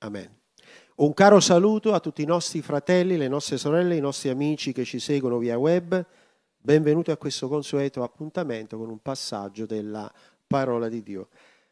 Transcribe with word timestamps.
Amen. 0.00 0.32
Un 0.96 1.12
caro 1.12 1.40
saluto 1.40 1.92
a 1.92 1.98
tutti 1.98 2.22
i 2.22 2.26
nostri 2.26 2.62
fratelli, 2.62 3.16
le 3.16 3.26
nostre 3.26 3.56
sorelle, 3.56 3.96
i 3.96 4.00
nostri 4.00 4.28
amici 4.28 4.72
che 4.72 4.84
ci 4.84 5.00
seguono 5.00 5.38
via 5.38 5.58
web. 5.58 6.06
Benvenuti 6.56 7.10
a 7.10 7.16
questo 7.16 7.48
consueto 7.48 8.04
appuntamento 8.04 8.78
con 8.78 8.90
un 8.90 9.00
passaggio 9.00 9.66
della 9.66 10.12
parola 10.46 10.88
di 10.88 11.02
Dio. 11.02 11.28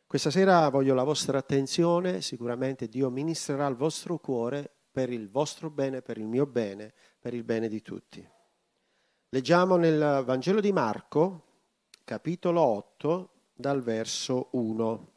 Questa 0.09 0.31
sera 0.31 0.69
voglio 0.71 0.95
la 0.95 1.05
vostra 1.05 1.39
attenzione, 1.39 2.21
sicuramente 2.21 2.89
Dio 2.89 3.11
ministrerà 3.11 3.67
al 3.67 3.77
vostro 3.77 4.19
cuore 4.19 4.69
per 4.91 5.13
il 5.13 5.31
vostro 5.31 5.71
bene, 5.71 6.03
per 6.03 6.19
il 6.19 6.27
mio 6.27 6.47
bene, 6.47 6.93
per 7.21 7.33
il 7.33 7.45
bene 7.45 7.69
di 7.69 7.81
tutti. 7.83 8.29
Leggiamo 9.29 9.77
nel 9.77 10.25
Vangelo 10.25 10.61
di 10.61 10.73
Marco, 10.73 11.45
capitolo 12.03 12.61
8, 12.61 13.31
dal 13.55 13.83
verso 13.83 14.49
1. 14.53 15.16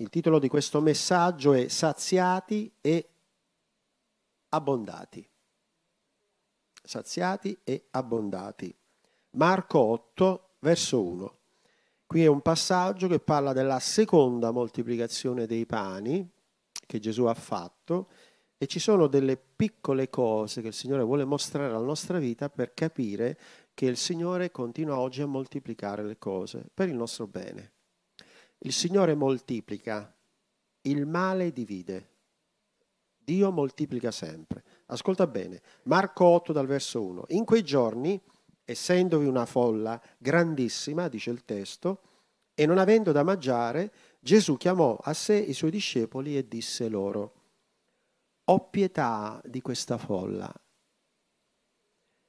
Il 0.00 0.08
titolo 0.08 0.38
di 0.38 0.48
questo 0.48 0.80
messaggio 0.80 1.52
è 1.52 1.68
Saziati 1.68 2.72
e 2.80 3.06
abbondati. 4.48 5.28
Saziati 6.82 7.58
e 7.62 7.88
abbondati. 7.90 8.74
Marco 9.32 9.78
8, 9.78 10.54
verso 10.60 11.02
1. 11.02 11.38
Qui 12.06 12.24
è 12.24 12.28
un 12.28 12.40
passaggio 12.40 13.08
che 13.08 13.20
parla 13.20 13.52
della 13.52 13.78
seconda 13.78 14.52
moltiplicazione 14.52 15.44
dei 15.44 15.66
pani 15.66 16.26
che 16.86 16.98
Gesù 16.98 17.24
ha 17.24 17.34
fatto 17.34 18.08
e 18.56 18.66
ci 18.66 18.78
sono 18.78 19.06
delle 19.06 19.36
piccole 19.36 20.08
cose 20.08 20.62
che 20.62 20.68
il 20.68 20.74
Signore 20.74 21.02
vuole 21.02 21.26
mostrare 21.26 21.74
alla 21.74 21.84
nostra 21.84 22.18
vita 22.18 22.48
per 22.48 22.72
capire 22.72 23.38
che 23.74 23.84
il 23.84 23.98
Signore 23.98 24.50
continua 24.50 24.98
oggi 24.98 25.20
a 25.20 25.26
moltiplicare 25.26 26.02
le 26.02 26.16
cose 26.16 26.64
per 26.72 26.88
il 26.88 26.94
nostro 26.96 27.26
bene. 27.26 27.72
Il 28.62 28.74
Signore 28.74 29.14
moltiplica, 29.14 30.14
il 30.82 31.06
male 31.06 31.50
divide. 31.50 32.08
Dio 33.16 33.50
moltiplica 33.50 34.10
sempre. 34.10 34.62
Ascolta 34.86 35.26
bene, 35.26 35.62
Marco 35.84 36.26
8 36.26 36.52
dal 36.52 36.66
verso 36.66 37.02
1. 37.02 37.24
In 37.28 37.46
quei 37.46 37.62
giorni, 37.62 38.20
essendovi 38.64 39.24
una 39.24 39.46
folla 39.46 39.98
grandissima, 40.18 41.08
dice 41.08 41.30
il 41.30 41.44
testo, 41.46 42.02
e 42.54 42.66
non 42.66 42.76
avendo 42.76 43.12
da 43.12 43.22
mangiare, 43.22 43.92
Gesù 44.20 44.58
chiamò 44.58 44.94
a 45.00 45.14
sé 45.14 45.36
i 45.36 45.54
suoi 45.54 45.70
discepoli 45.70 46.36
e 46.36 46.46
disse 46.46 46.86
loro, 46.88 47.34
ho 48.44 48.68
pietà 48.68 49.40
di 49.42 49.62
questa 49.62 49.96
folla, 49.96 50.52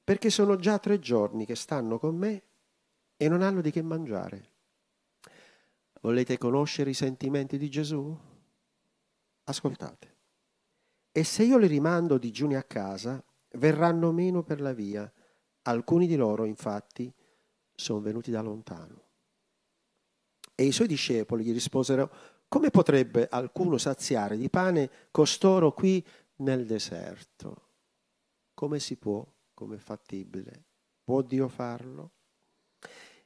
perché 0.02 0.30
sono 0.30 0.56
già 0.56 0.80
tre 0.80 0.98
giorni 1.00 1.46
che 1.46 1.56
stanno 1.56 2.00
con 2.00 2.16
me 2.16 2.44
e 3.18 3.28
non 3.28 3.42
hanno 3.42 3.60
di 3.60 3.72
che 3.72 3.82
mangiare. 3.82 4.51
Volete 6.02 6.38
conoscere 6.38 6.90
i 6.90 6.96
sentimenti 6.96 7.58
di 7.58 7.70
Gesù? 7.70 8.18
Ascoltate. 9.44 10.18
E 11.12 11.24
se 11.24 11.44
io 11.44 11.58
li 11.58 11.68
rimando 11.68 12.18
digiuni 12.18 12.56
a 12.56 12.64
casa, 12.64 13.24
verranno 13.54 14.12
meno 14.12 14.44
per 14.44 14.62
la 14.62 14.74
via. 14.74 15.12
Alcuni 15.64 16.08
di 16.08 16.16
loro, 16.16 16.46
infatti, 16.46 17.14
sono 17.76 18.00
venuti 18.02 18.32
da 18.32 18.42
lontano. 18.42 19.10
E 20.56 20.66
i 20.66 20.72
suoi 20.72 20.88
discepoli 20.88 21.44
gli 21.44 21.54
risposero, 21.54 22.12
come 22.48 22.70
potrebbe 22.72 23.28
alcuno 23.30 23.78
saziare 23.78 24.38
di 24.38 24.50
pane 24.50 24.90
costoro 25.12 25.72
qui 25.72 26.06
nel 26.38 26.66
deserto? 26.66 27.70
Come 28.56 28.80
si 28.80 28.98
può? 28.98 29.26
Come 29.54 29.76
è 29.76 29.80
fattibile? 29.80 30.66
Può 31.04 31.22
Dio 31.22 31.48
farlo? 31.48 32.12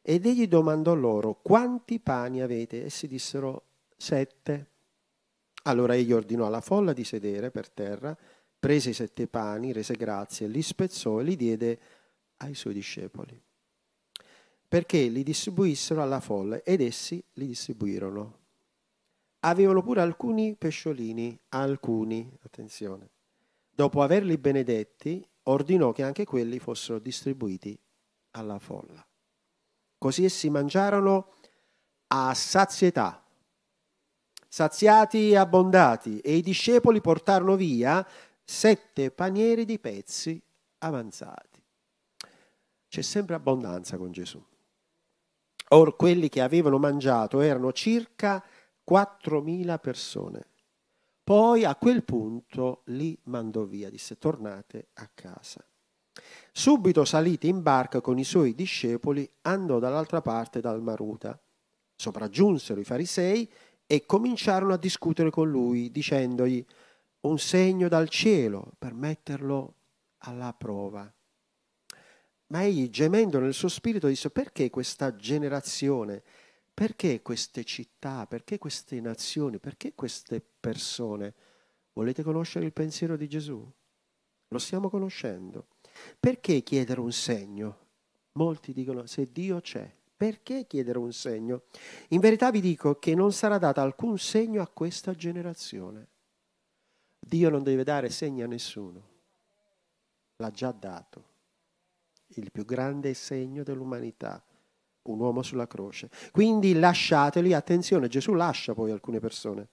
Ed 0.08 0.28
egli 0.28 0.48
domandò 0.48 0.94
loro, 0.94 1.40
quanti 1.42 2.00
pani 2.00 2.40
avete? 2.40 2.84
Essi 2.84 3.08
dissero, 3.08 3.64
sette. 3.98 4.70
Allora 5.64 5.96
egli 5.96 6.12
ordinò 6.12 6.46
alla 6.46 6.62
folla 6.62 6.94
di 6.94 7.04
sedere 7.04 7.50
per 7.50 7.72
terra, 7.72 8.16
prese 8.60 8.92
i 8.92 8.94
sette 8.94 9.26
pani, 9.26 9.72
rese 9.72 9.96
grazie, 9.96 10.46
li 10.46 10.62
spezzò 10.62 11.20
e 11.20 11.24
li 11.24 11.36
diede 11.36 11.80
ai 12.38 12.54
suoi 12.54 12.76
discepoli, 12.76 13.42
perché 14.68 15.08
li 15.08 15.24
distribuissero 15.24 16.04
alla 16.04 16.20
folla 16.20 16.62
ed 16.62 16.82
essi 16.82 17.24
li 17.34 17.48
distribuirono. 17.48 18.38
Avevano 19.40 19.82
pure 19.82 20.02
alcuni 20.02 20.54
pesciolini, 20.56 21.36
alcuni, 21.50 22.32
attenzione. 22.44 23.10
Dopo 23.72 24.04
averli 24.04 24.38
benedetti, 24.38 25.28
ordinò 25.46 25.92
che 25.94 26.04
anche 26.04 26.26
quelli 26.26 26.60
fossero 26.60 27.00
distribuiti 27.00 27.76
alla 28.34 28.60
folla. 28.60 29.04
Così 30.06 30.24
essi 30.24 30.52
mangiarono 30.52 31.32
a 32.10 32.32
sazietà, 32.36 33.26
saziati 34.48 35.32
e 35.32 35.36
abbondati, 35.36 36.20
e 36.20 36.36
i 36.36 36.44
discepoli 36.44 37.02
portarono 37.02 37.56
via 37.56 38.08
sette 38.44 39.10
panieri 39.10 39.66
di 39.66 39.80
pezzi 39.80 40.40
avanzati. 40.78 41.60
C'è 42.88 43.02
sempre 43.02 43.34
abbondanza 43.34 43.98
con 43.98 44.12
Gesù. 44.12 44.40
Or 45.70 45.96
quelli 45.96 46.30
che 46.30 46.42
avevano 46.42 46.78
mangiato 46.78 47.42
erano 47.42 47.74
circa 47.74 48.46
4.000 48.88 49.80
persone. 49.80 50.46
Poi 51.24 51.66
a 51.66 51.76
quel 51.76 52.04
punto 52.04 52.84
li 52.90 53.18
mandò 53.24 53.64
via, 53.64 53.90
disse 53.90 54.20
tornate 54.20 54.90
a 54.94 55.10
casa. 55.12 55.66
Subito 56.52 57.04
saliti 57.04 57.48
in 57.48 57.62
barca 57.62 58.02
con 58.02 58.18
i 58.18 58.24
suoi 58.24 58.56
discepoli, 58.56 59.30
andò 59.42 59.80
dall'altra 59.80 60.22
parte 60.22 60.62
dal 60.62 60.82
Maruta. 60.82 61.40
Sopraggiunsero 61.96 62.80
i 62.80 62.86
farisei 62.86 63.50
e 63.86 64.06
cominciarono 64.06 64.74
a 64.74 64.78
discutere 64.78 65.30
con 65.30 65.50
lui, 65.50 65.92
dicendogli 65.92 66.66
un 67.22 67.38
segno 67.40 67.88
dal 67.88 68.10
cielo 68.10 68.74
per 68.78 68.94
metterlo 68.94 69.74
alla 70.20 70.54
prova. 70.54 71.12
Ma 72.48 72.64
egli, 72.64 72.90
gemendo 72.90 73.40
nel 73.40 73.54
suo 73.54 73.68
spirito, 73.68 74.08
disse 74.08 74.30
perché 74.30 74.70
questa 74.70 75.16
generazione, 75.16 76.22
perché 76.74 77.22
queste 77.22 77.64
città, 77.64 78.28
perché 78.28 78.58
queste 78.58 79.00
nazioni, 79.02 79.60
perché 79.60 79.94
queste 79.96 80.42
persone? 80.60 81.34
Volete 81.94 82.22
conoscere 82.24 82.66
il 82.66 82.74
pensiero 82.74 83.16
di 83.16 83.28
Gesù? 83.28 83.68
Lo 84.50 84.60
stiamo 84.60 84.90
conoscendo. 84.90 85.68
Perché 86.20 86.62
chiedere 86.62 87.00
un 87.00 87.12
segno? 87.12 87.78
Molti 88.34 88.74
dicono 88.74 89.06
se 89.06 89.32
Dio 89.32 89.62
c'è, 89.62 89.90
perché 90.16 90.66
chiedere 90.66 90.98
un 90.98 91.12
segno? 91.12 91.64
In 92.10 92.20
verità 92.20 92.52
vi 92.52 92.62
dico 92.62 93.00
che 93.00 93.16
non 93.16 93.32
sarà 93.32 93.58
dato 93.58 93.82
alcun 93.82 94.18
segno 94.18 94.62
a 94.62 94.68
questa 94.68 95.14
generazione. 95.14 96.08
Dio 97.20 97.50
non 97.50 97.64
deve 97.64 97.84
dare 97.84 98.10
segni 98.10 98.44
a 98.44 98.48
nessuno. 98.48 99.14
L'ha 100.38 100.52
già 100.52 100.72
dato. 100.72 101.34
Il 102.28 102.52
più 102.52 102.66
grande 102.66 103.14
segno 103.14 103.64
dell'umanità, 103.64 104.44
un 105.04 105.20
uomo 105.20 105.42
sulla 105.42 105.68
croce. 105.68 106.10
Quindi 106.32 106.74
lasciateli, 106.74 107.54
attenzione, 107.54 108.08
Gesù 108.08 108.34
lascia 108.34 108.74
poi 108.74 108.92
alcune 108.92 109.20
persone. 109.20 109.70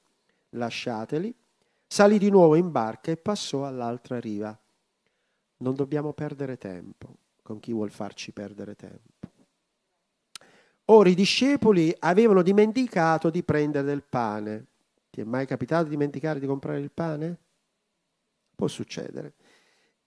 Lasciateli, 0.50 1.34
salì 1.86 2.18
di 2.18 2.30
nuovo 2.30 2.54
in 2.54 2.70
barca 2.70 3.10
e 3.10 3.16
passò 3.16 3.66
all'altra 3.66 4.20
riva. 4.20 4.58
Non 5.62 5.76
dobbiamo 5.76 6.12
perdere 6.12 6.58
tempo 6.58 7.14
con 7.40 7.60
chi 7.60 7.72
vuol 7.72 7.92
farci 7.92 8.32
perdere 8.32 8.74
tempo. 8.74 9.10
Ora 10.86 11.08
i 11.08 11.14
discepoli 11.14 11.94
avevano 12.00 12.42
dimenticato 12.42 13.30
di 13.30 13.44
prendere 13.44 13.86
del 13.86 14.02
pane. 14.02 14.66
Ti 15.08 15.20
è 15.20 15.24
mai 15.24 15.46
capitato 15.46 15.84
di 15.84 15.90
dimenticare 15.90 16.40
di 16.40 16.46
comprare 16.46 16.80
il 16.80 16.90
pane? 16.90 17.38
Può 18.56 18.66
succedere. 18.66 19.34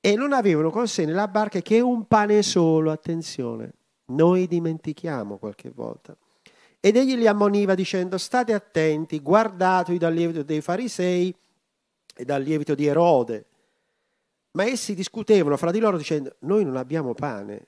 E 0.01 0.15
non 0.15 0.33
avevano 0.33 0.71
con 0.71 0.89
sé 0.89 1.05
nella 1.05 1.29
barca 1.29 1.61
che 1.61 1.79
un 1.79 2.05
pane 2.05 2.43
solo, 2.43 2.91
attenzione. 2.91 3.71
Noi 4.07 4.47
dimentichiamo 4.47 5.37
qualche 5.37 5.71
volta. 5.73 6.17
Ed 6.81 6.97
egli 6.97 7.15
li 7.15 7.27
ammoniva 7.27 7.75
dicendo, 7.75 8.17
state 8.17 8.51
attenti, 8.51 9.21
guardatevi 9.21 9.97
dal 9.97 10.13
lievito 10.13 10.43
dei 10.43 10.59
farisei 10.59 11.33
e 12.13 12.25
dal 12.25 12.43
lievito 12.43 12.75
di 12.75 12.85
Erode 12.85 13.45
ma 14.55 14.65
essi 14.65 14.95
discutevano 14.95 15.57
fra 15.57 15.71
di 15.71 15.79
loro 15.79 15.97
dicendo, 15.97 16.35
noi 16.39 16.63
non 16.65 16.77
abbiamo 16.77 17.13
pane. 17.13 17.67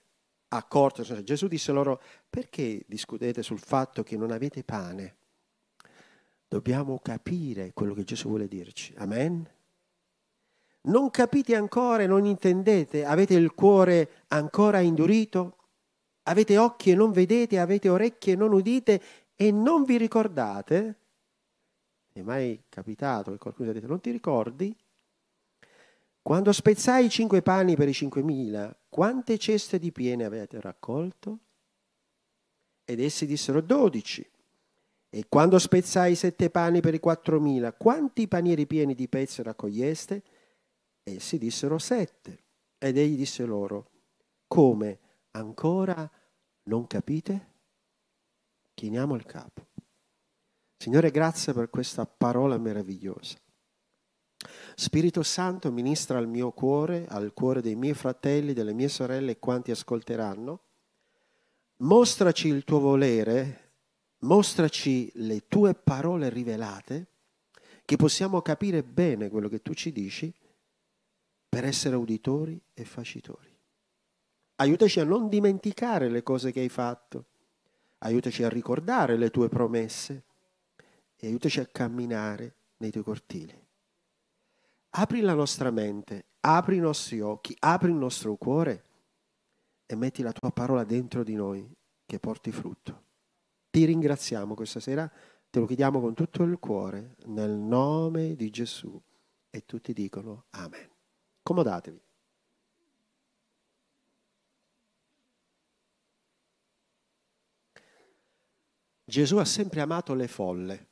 Accorto, 0.49 1.03
Gesù 1.23 1.47
disse 1.47 1.73
loro, 1.73 2.01
perché 2.29 2.83
discutete 2.87 3.43
sul 3.43 3.59
fatto 3.59 4.03
che 4.03 4.15
non 4.15 4.31
avete 4.31 4.63
pane? 4.63 5.15
Dobbiamo 6.47 6.99
capire 6.99 7.73
quello 7.73 7.93
che 7.93 8.05
Gesù 8.05 8.29
vuole 8.29 8.47
dirci. 8.47 8.93
Amen? 8.97 9.45
Non 10.83 11.09
capite 11.09 11.55
ancora 11.55 12.03
e 12.03 12.07
non 12.07 12.25
intendete? 12.25 13.03
Avete 13.03 13.33
il 13.33 13.53
cuore 13.53 14.23
ancora 14.29 14.79
indurito? 14.79 15.57
Avete 16.23 16.57
occhi 16.57 16.91
e 16.91 16.95
non 16.95 17.11
vedete? 17.11 17.59
Avete 17.59 17.89
orecchie 17.89 18.33
e 18.33 18.35
non 18.37 18.53
udite? 18.53 19.01
E 19.35 19.51
non 19.51 19.83
vi 19.83 19.97
ricordate? 19.97 20.99
È 22.13 22.21
mai 22.21 22.63
capitato 22.69 23.31
che 23.31 23.37
qualcuno 23.37 23.69
vi 23.69 23.77
ha 23.77 23.79
detto, 23.79 23.91
non 23.91 23.99
ti 23.99 24.11
ricordi? 24.11 24.73
Quando 26.27 26.51
spezzai 26.51 27.05
i 27.05 27.09
cinque 27.09 27.41
panni 27.41 27.77
per 27.77 27.87
i 27.87 27.93
cinquemila, 27.93 28.77
quante 28.89 29.37
ceste 29.37 29.79
di 29.79 29.93
piene 29.93 30.25
avete 30.25 30.59
raccolto? 30.59 31.39
Ed 32.83 32.99
essi 32.99 33.25
dissero 33.25 33.61
dodici. 33.61 34.29
E 35.09 35.25
quando 35.29 35.57
spezzai 35.57 36.15
sette 36.15 36.49
pani 36.49 36.81
per 36.81 36.93
i 36.93 36.99
quattromila, 36.99 37.71
quanti 37.71 38.27
panieri 38.27 38.67
pieni 38.67 38.93
di 38.93 39.07
pezzi 39.07 39.41
raccoglieste? 39.41 40.23
Essi 41.01 41.37
dissero 41.37 41.77
sette. 41.77 42.43
Ed 42.77 42.97
egli 42.97 43.15
disse 43.15 43.45
loro, 43.45 43.89
come 44.49 44.99
ancora 45.31 46.11
non 46.63 46.87
capite? 46.87 47.51
Chiniamo 48.73 49.15
il 49.15 49.25
capo. 49.25 49.65
Signore, 50.75 51.09
grazie 51.09 51.53
per 51.53 51.69
questa 51.69 52.05
parola 52.05 52.57
meravigliosa. 52.57 53.37
Spirito 54.79 55.23
Santo, 55.23 55.71
ministra 55.71 56.19
al 56.19 56.27
mio 56.27 56.51
cuore, 56.51 57.07
al 57.07 57.33
cuore 57.33 57.61
dei 57.61 57.73
miei 57.73 57.95
fratelli, 57.95 58.53
delle 58.53 58.73
mie 58.73 58.89
sorelle 58.89 59.31
e 59.31 59.39
quanti 59.39 59.71
ascolteranno. 59.71 60.59
Mostraci 61.77 62.47
il 62.47 62.63
tuo 62.63 62.79
volere, 62.79 63.71
mostraci 64.19 65.09
le 65.15 65.47
tue 65.47 65.73
parole 65.73 66.29
rivelate, 66.29 67.07
che 67.85 67.95
possiamo 67.95 68.43
capire 68.43 68.83
bene 68.83 69.29
quello 69.29 69.49
che 69.49 69.63
tu 69.63 69.73
ci 69.73 69.91
dici 69.91 70.31
per 71.49 71.65
essere 71.65 71.95
uditori 71.95 72.61
e 72.75 72.85
facitori. 72.85 73.51
Aiutaci 74.57 74.99
a 74.99 75.05
non 75.05 75.27
dimenticare 75.27 76.07
le 76.07 76.21
cose 76.21 76.51
che 76.51 76.59
hai 76.59 76.69
fatto, 76.69 77.25
aiutaci 77.97 78.43
a 78.43 78.49
ricordare 78.49 79.17
le 79.17 79.31
tue 79.31 79.49
promesse 79.49 80.23
e 81.15 81.25
aiutaci 81.25 81.61
a 81.61 81.65
camminare 81.65 82.53
nei 82.77 82.91
tuoi 82.91 83.03
cortili. 83.03 83.65
Apri 84.99 85.21
la 85.21 85.35
nostra 85.35 85.69
mente, 85.69 86.25
apri 86.39 86.77
i 86.77 86.79
nostri 86.79 87.21
occhi, 87.21 87.55
apri 87.59 87.89
il 87.89 87.95
nostro 87.95 88.35
cuore 88.35 88.83
e 89.85 89.95
metti 89.95 90.23
la 90.23 90.31
tua 90.31 90.49
parola 90.49 90.83
dentro 90.83 91.23
di 91.23 91.35
noi 91.35 91.71
che 92.03 92.17
porti 92.17 92.51
frutto. 92.51 93.03
Ti 93.69 93.85
ringraziamo 93.85 94.55
questa 94.55 94.79
sera, 94.79 95.07
te 95.51 95.59
lo 95.59 95.67
chiediamo 95.67 95.99
con 95.99 96.15
tutto 96.15 96.41
il 96.41 96.57
cuore, 96.57 97.15
nel 97.25 97.51
nome 97.51 98.35
di 98.35 98.49
Gesù. 98.49 98.99
E 99.51 99.65
tutti 99.67 99.93
dicono 99.93 100.45
Amen. 100.49 100.89
Comodatevi. 101.43 102.01
Gesù 109.03 109.37
ha 109.37 109.45
sempre 109.45 109.81
amato 109.81 110.15
le 110.15 110.27
folle 110.27 110.87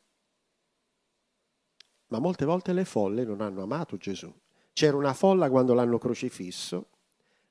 ma 2.15 2.21
molte 2.21 2.45
volte 2.45 2.71
le 2.71 2.85
folle 2.85 3.25
non 3.25 3.41
hanno 3.41 3.61
amato 3.61 3.97
Gesù. 3.97 4.33
C'era 4.71 4.95
una 4.95 5.13
folla 5.13 5.49
quando 5.49 5.73
l'hanno 5.73 5.97
crocifisso, 5.97 6.87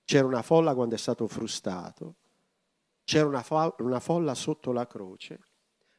c'era 0.05 0.27
una 0.27 0.41
folla 0.41 0.75
quando 0.75 0.95
è 0.95 0.99
stato 0.99 1.27
frustato, 1.27 2.15
c'era 3.05 3.27
una, 3.27 3.43
fo- 3.43 3.75
una 3.81 4.01
folla 4.01 4.35
sotto 4.35 4.73
la 4.73 4.87
croce, 4.87 5.41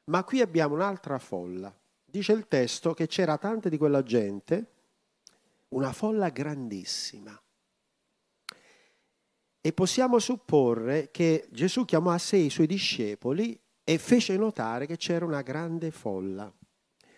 ma 0.06 0.24
qui 0.24 0.42
abbiamo 0.42 0.74
un'altra 0.74 1.20
folla. 1.20 1.74
Dice 2.04 2.32
il 2.32 2.48
testo 2.48 2.94
che 2.96 3.06
c'era 3.06 3.38
tante 3.38 3.70
di 3.70 3.78
quella 3.78 4.02
gente, 4.02 4.72
una 5.70 5.94
folla 5.94 6.30
grandissima. 6.30 7.40
E 9.62 9.74
possiamo 9.74 10.18
supporre 10.18 11.10
che 11.12 11.48
Gesù 11.52 11.86
chiamò 11.86 12.12
a 12.12 12.18
sé 12.18 12.38
i 12.38 12.50
suoi 12.50 12.68
discepoli 12.68 13.60
e 13.84 13.98
fece 14.00 14.38
notare 14.38 14.88
che 14.88 14.98
c'era 14.98 15.26
una 15.26 15.42
grande 15.42 15.92
folla. 15.92 16.52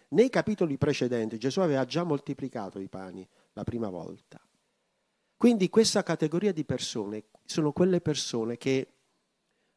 Nei 0.10 0.30
capitoli 0.30 0.78
precedenti 0.78 1.38
Gesù 1.38 1.60
aveva 1.60 1.86
già 1.86 2.04
moltiplicato 2.04 2.80
i 2.80 2.88
pani 2.88 3.28
la 3.54 3.64
prima 3.64 3.90
volta. 3.90 4.40
Quindi 5.36 5.70
questa 5.70 6.02
categoria 6.02 6.52
di 6.52 6.64
persone 6.64 7.26
sono 7.46 7.72
quelle 7.72 8.02
persone 8.02 8.58
che 8.58 8.94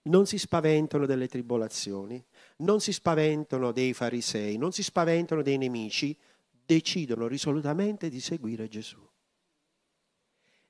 non 0.02 0.26
si 0.26 0.38
spaventano 0.38 1.04
delle 1.04 1.28
tribolazioni, 1.28 2.24
non 2.58 2.80
si 2.80 2.92
spaventano 2.92 3.72
dei 3.72 3.92
farisei, 3.92 4.56
non 4.56 4.72
si 4.72 4.82
spaventano 4.82 5.42
dei 5.42 5.58
nemici, 5.58 6.16
decidono 6.64 7.26
risolutamente 7.26 8.08
di 8.08 8.20
seguire 8.20 8.68
Gesù. 8.68 8.98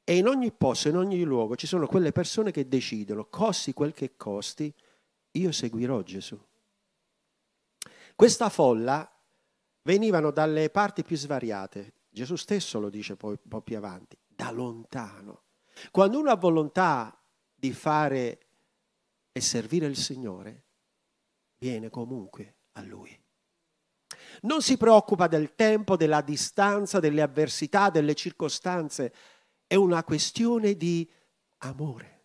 E 0.02 0.16
in 0.16 0.26
ogni 0.26 0.50
posto, 0.50 0.88
in 0.88 0.96
ogni 0.96 1.22
luogo 1.22 1.54
ci 1.54 1.68
sono 1.68 1.86
quelle 1.86 2.10
persone 2.10 2.50
che 2.50 2.66
decidono, 2.66 3.26
costi 3.26 3.72
quel 3.72 3.92
che 3.92 4.16
costi, 4.16 4.74
io 5.32 5.52
seguirò 5.52 6.02
Gesù. 6.02 6.40
Questa 8.16 8.48
folla 8.48 9.08
venivano 9.82 10.30
dalle 10.30 10.70
parti 10.70 11.02
più 11.02 11.16
svariate. 11.16 11.94
Gesù 12.08 12.36
stesso 12.36 12.80
lo 12.80 12.90
dice 12.90 13.16
poi 13.16 13.36
un 13.42 13.48
po' 13.48 13.62
più 13.62 13.76
avanti, 13.76 14.18
da 14.26 14.50
lontano. 14.50 15.44
Quando 15.90 16.18
uno 16.18 16.30
ha 16.30 16.36
volontà 16.36 17.16
di 17.54 17.72
fare 17.72 18.38
e 19.32 19.40
servire 19.40 19.86
il 19.86 19.96
Signore, 19.96 20.64
viene 21.58 21.88
comunque 21.88 22.56
a 22.72 22.82
Lui. 22.82 23.18
Non 24.42 24.62
si 24.62 24.76
preoccupa 24.76 25.26
del 25.26 25.54
tempo, 25.54 25.96
della 25.96 26.20
distanza, 26.20 27.00
delle 27.00 27.22
avversità, 27.22 27.90
delle 27.90 28.14
circostanze. 28.14 29.14
È 29.66 29.74
una 29.74 30.02
questione 30.04 30.74
di 30.76 31.08
amore. 31.58 32.18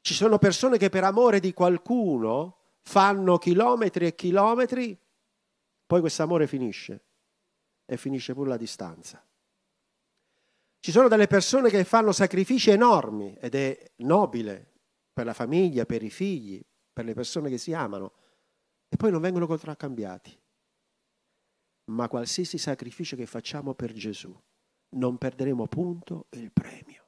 Ci 0.00 0.14
sono 0.14 0.38
persone 0.38 0.78
che 0.78 0.88
per 0.88 1.04
amore 1.04 1.38
di 1.38 1.52
qualcuno 1.52 2.56
fanno 2.82 3.36
chilometri 3.36 4.06
e 4.06 4.14
chilometri 4.14 4.98
poi 5.88 6.00
questo 6.00 6.22
amore 6.22 6.46
finisce 6.46 7.02
e 7.86 7.96
finisce 7.96 8.34
pure 8.34 8.50
la 8.50 8.58
distanza. 8.58 9.26
Ci 10.78 10.90
sono 10.90 11.08
delle 11.08 11.26
persone 11.26 11.70
che 11.70 11.82
fanno 11.84 12.12
sacrifici 12.12 12.68
enormi 12.68 13.34
ed 13.40 13.54
è 13.54 13.92
nobile 13.96 14.74
per 15.14 15.24
la 15.24 15.32
famiglia, 15.32 15.86
per 15.86 16.02
i 16.02 16.10
figli, 16.10 16.62
per 16.92 17.06
le 17.06 17.14
persone 17.14 17.48
che 17.48 17.56
si 17.56 17.72
amano 17.72 18.12
e 18.86 18.98
poi 18.98 19.10
non 19.10 19.22
vengono 19.22 19.46
contraccambiati. 19.46 20.38
Ma 21.86 22.06
qualsiasi 22.06 22.58
sacrificio 22.58 23.16
che 23.16 23.24
facciamo 23.24 23.72
per 23.72 23.94
Gesù, 23.94 24.38
non 24.90 25.16
perderemo 25.16 25.66
punto 25.68 26.26
il 26.32 26.52
premio. 26.52 27.06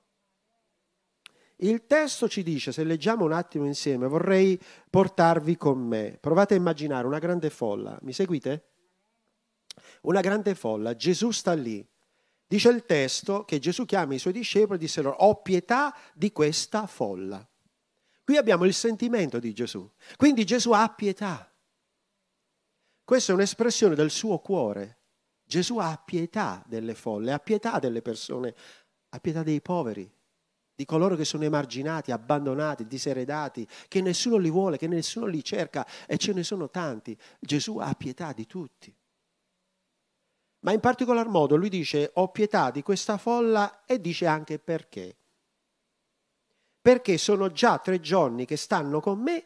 Il 1.56 1.86
testo 1.86 2.26
ci 2.26 2.42
dice, 2.42 2.72
se 2.72 2.82
leggiamo 2.84 3.26
un 3.26 3.32
attimo 3.32 3.66
insieme, 3.66 4.06
vorrei 4.06 4.58
portarvi 4.88 5.58
con 5.58 5.78
me. 5.78 6.16
Provate 6.18 6.54
a 6.54 6.56
immaginare 6.56 7.06
una 7.06 7.18
grande 7.18 7.50
folla. 7.50 7.98
Mi 8.00 8.14
seguite? 8.14 8.69
Una 10.02 10.20
grande 10.20 10.54
folla, 10.54 10.94
Gesù 10.94 11.30
sta 11.30 11.52
lì. 11.52 11.86
Dice 12.46 12.68
il 12.68 12.84
testo 12.84 13.44
che 13.44 13.58
Gesù 13.60 13.84
chiama 13.84 14.14
i 14.14 14.18
suoi 14.18 14.32
discepoli 14.32 14.76
e 14.76 14.80
disse 14.80 15.02
loro, 15.02 15.16
ho 15.16 15.40
pietà 15.40 15.96
di 16.14 16.32
questa 16.32 16.86
folla. 16.86 17.46
Qui 18.24 18.36
abbiamo 18.36 18.64
il 18.64 18.74
sentimento 18.74 19.38
di 19.38 19.52
Gesù. 19.52 19.88
Quindi 20.16 20.44
Gesù 20.44 20.72
ha 20.72 20.88
pietà. 20.88 21.48
Questa 23.04 23.32
è 23.32 23.34
un'espressione 23.34 23.94
del 23.94 24.10
suo 24.10 24.38
cuore. 24.38 24.98
Gesù 25.44 25.78
ha 25.78 26.00
pietà 26.04 26.62
delle 26.66 26.94
folle, 26.94 27.32
ha 27.32 27.38
pietà 27.38 27.78
delle 27.80 28.02
persone, 28.02 28.54
ha 29.08 29.18
pietà 29.18 29.42
dei 29.42 29.60
poveri, 29.60 30.08
di 30.72 30.84
coloro 30.84 31.16
che 31.16 31.24
sono 31.24 31.44
emarginati, 31.44 32.12
abbandonati, 32.12 32.86
diseredati, 32.86 33.66
che 33.88 34.00
nessuno 34.00 34.36
li 34.36 34.48
vuole, 34.48 34.78
che 34.78 34.86
nessuno 34.86 35.26
li 35.26 35.42
cerca 35.42 35.86
e 36.06 36.16
ce 36.18 36.32
ne 36.32 36.42
sono 36.42 36.70
tanti. 36.70 37.18
Gesù 37.38 37.78
ha 37.78 37.92
pietà 37.94 38.32
di 38.32 38.46
tutti. 38.46 38.96
Ma 40.60 40.72
in 40.72 40.80
particolar 40.80 41.26
modo 41.28 41.56
lui 41.56 41.68
dice 41.68 42.10
ho 42.14 42.28
pietà 42.28 42.70
di 42.70 42.82
questa 42.82 43.16
folla 43.16 43.84
e 43.86 44.00
dice 44.00 44.26
anche 44.26 44.58
perché. 44.58 45.16
Perché 46.82 47.18
sono 47.18 47.50
già 47.50 47.78
tre 47.78 48.00
giorni 48.00 48.44
che 48.44 48.56
stanno 48.56 49.00
con 49.00 49.20
me 49.20 49.44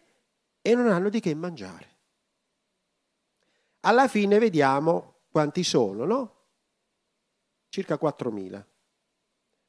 e 0.60 0.74
non 0.74 0.88
hanno 0.88 1.08
di 1.08 1.20
che 1.20 1.34
mangiare. 1.34 1.92
Alla 3.80 4.08
fine 4.08 4.38
vediamo 4.38 5.14
quanti 5.30 5.62
sono, 5.62 6.04
no? 6.04 6.34
Circa 7.68 7.98
4.000. 8.00 8.64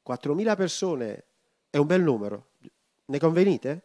4.000 0.06 0.56
persone 0.56 1.24
è 1.70 1.76
un 1.76 1.86
bel 1.86 2.02
numero. 2.02 2.50
Ne 3.06 3.18
convenite? 3.18 3.82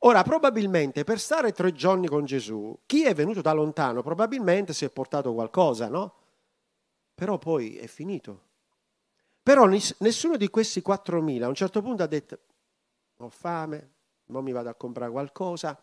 Ora, 0.00 0.22
probabilmente 0.22 1.04
per 1.04 1.18
stare 1.18 1.52
tre 1.52 1.72
giorni 1.72 2.08
con 2.08 2.24
Gesù, 2.24 2.78
chi 2.84 3.04
è 3.04 3.14
venuto 3.14 3.40
da 3.40 3.52
lontano 3.52 4.02
probabilmente 4.02 4.74
si 4.74 4.84
è 4.84 4.90
portato 4.90 5.32
qualcosa, 5.32 5.88
no? 5.88 6.14
Però 7.14 7.38
poi 7.38 7.76
è 7.76 7.86
finito. 7.86 8.42
Però 9.42 9.66
nessuno 9.66 10.36
di 10.36 10.48
questi 10.48 10.82
4.000 10.84 11.42
a 11.42 11.48
un 11.48 11.54
certo 11.54 11.82
punto 11.82 12.02
ha 12.02 12.06
detto 12.06 12.38
ho 13.18 13.28
fame, 13.28 13.92
non 14.26 14.42
mi 14.42 14.52
vado 14.52 14.68
a 14.70 14.74
comprare 14.74 15.10
qualcosa. 15.10 15.78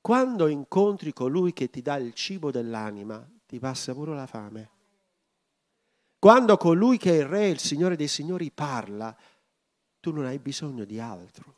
Quando 0.00 0.48
incontri 0.48 1.12
colui 1.12 1.52
che 1.52 1.70
ti 1.70 1.82
dà 1.82 1.96
il 1.96 2.12
cibo 2.14 2.50
dell'anima, 2.50 3.26
ti 3.46 3.58
passa 3.58 3.94
pure 3.94 4.14
la 4.14 4.26
fame. 4.26 4.70
Quando 6.18 6.56
colui 6.56 6.98
che 6.98 7.12
è 7.12 7.18
il 7.20 7.26
re, 7.26 7.48
il 7.48 7.58
Signore 7.58 7.96
dei 7.96 8.08
Signori 8.08 8.50
parla, 8.50 9.16
tu 10.00 10.12
non 10.12 10.24
hai 10.24 10.38
bisogno 10.38 10.84
di 10.84 10.98
altro. 11.00 11.54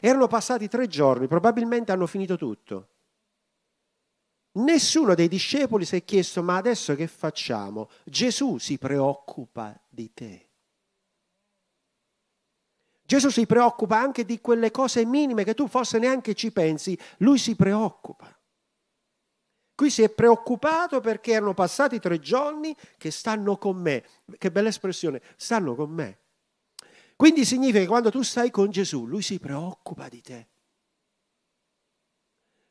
Erano 0.00 0.26
passati 0.26 0.68
tre 0.68 0.86
giorni, 0.86 1.26
probabilmente 1.26 1.92
hanno 1.92 2.06
finito 2.06 2.36
tutto. 2.36 2.88
Nessuno 4.56 5.14
dei 5.14 5.28
discepoli 5.28 5.84
si 5.84 5.96
è 5.96 6.04
chiesto, 6.04 6.42
ma 6.42 6.56
adesso 6.56 6.94
che 6.94 7.06
facciamo? 7.06 7.90
Gesù 8.04 8.56
si 8.58 8.78
preoccupa 8.78 9.78
di 9.88 10.12
te. 10.14 10.48
Gesù 13.04 13.28
si 13.28 13.46
preoccupa 13.46 13.98
anche 13.98 14.24
di 14.24 14.40
quelle 14.40 14.70
cose 14.70 15.04
minime 15.04 15.44
che 15.44 15.54
tu 15.54 15.68
forse 15.68 15.98
neanche 15.98 16.34
ci 16.34 16.50
pensi, 16.52 16.98
lui 17.18 17.38
si 17.38 17.54
preoccupa. 17.54 18.34
Qui 19.74 19.90
si 19.90 20.02
è 20.02 20.08
preoccupato 20.08 21.00
perché 21.00 21.32
erano 21.32 21.52
passati 21.52 22.00
tre 22.00 22.18
giorni 22.18 22.74
che 22.96 23.10
stanno 23.10 23.58
con 23.58 23.76
me. 23.76 24.04
Che 24.38 24.50
bella 24.50 24.68
espressione, 24.68 25.20
stanno 25.36 25.74
con 25.74 25.90
me. 25.90 26.18
Quindi 27.14 27.44
significa 27.44 27.80
che 27.80 27.86
quando 27.86 28.10
tu 28.10 28.22
stai 28.22 28.50
con 28.50 28.70
Gesù, 28.70 29.06
lui 29.06 29.20
si 29.20 29.38
preoccupa 29.38 30.08
di 30.08 30.22
te. 30.22 30.48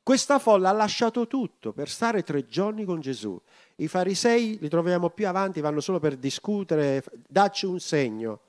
Questa 0.06 0.38
folla 0.38 0.70
ha 0.70 0.72
lasciato 0.72 1.26
tutto 1.26 1.74
per 1.74 1.90
stare 1.90 2.22
tre 2.22 2.46
giorni 2.46 2.86
con 2.86 3.00
Gesù. 3.00 3.42
I 3.78 3.88
farisei, 3.88 4.60
li 4.60 4.70
troviamo 4.70 5.10
più 5.10 5.28
avanti, 5.28 5.62
vanno 5.62 5.80
solo 5.80 5.98
per 5.98 6.16
discutere, 6.16 7.04
dacci 7.28 7.66
un 7.66 7.80
segno. 7.80 8.40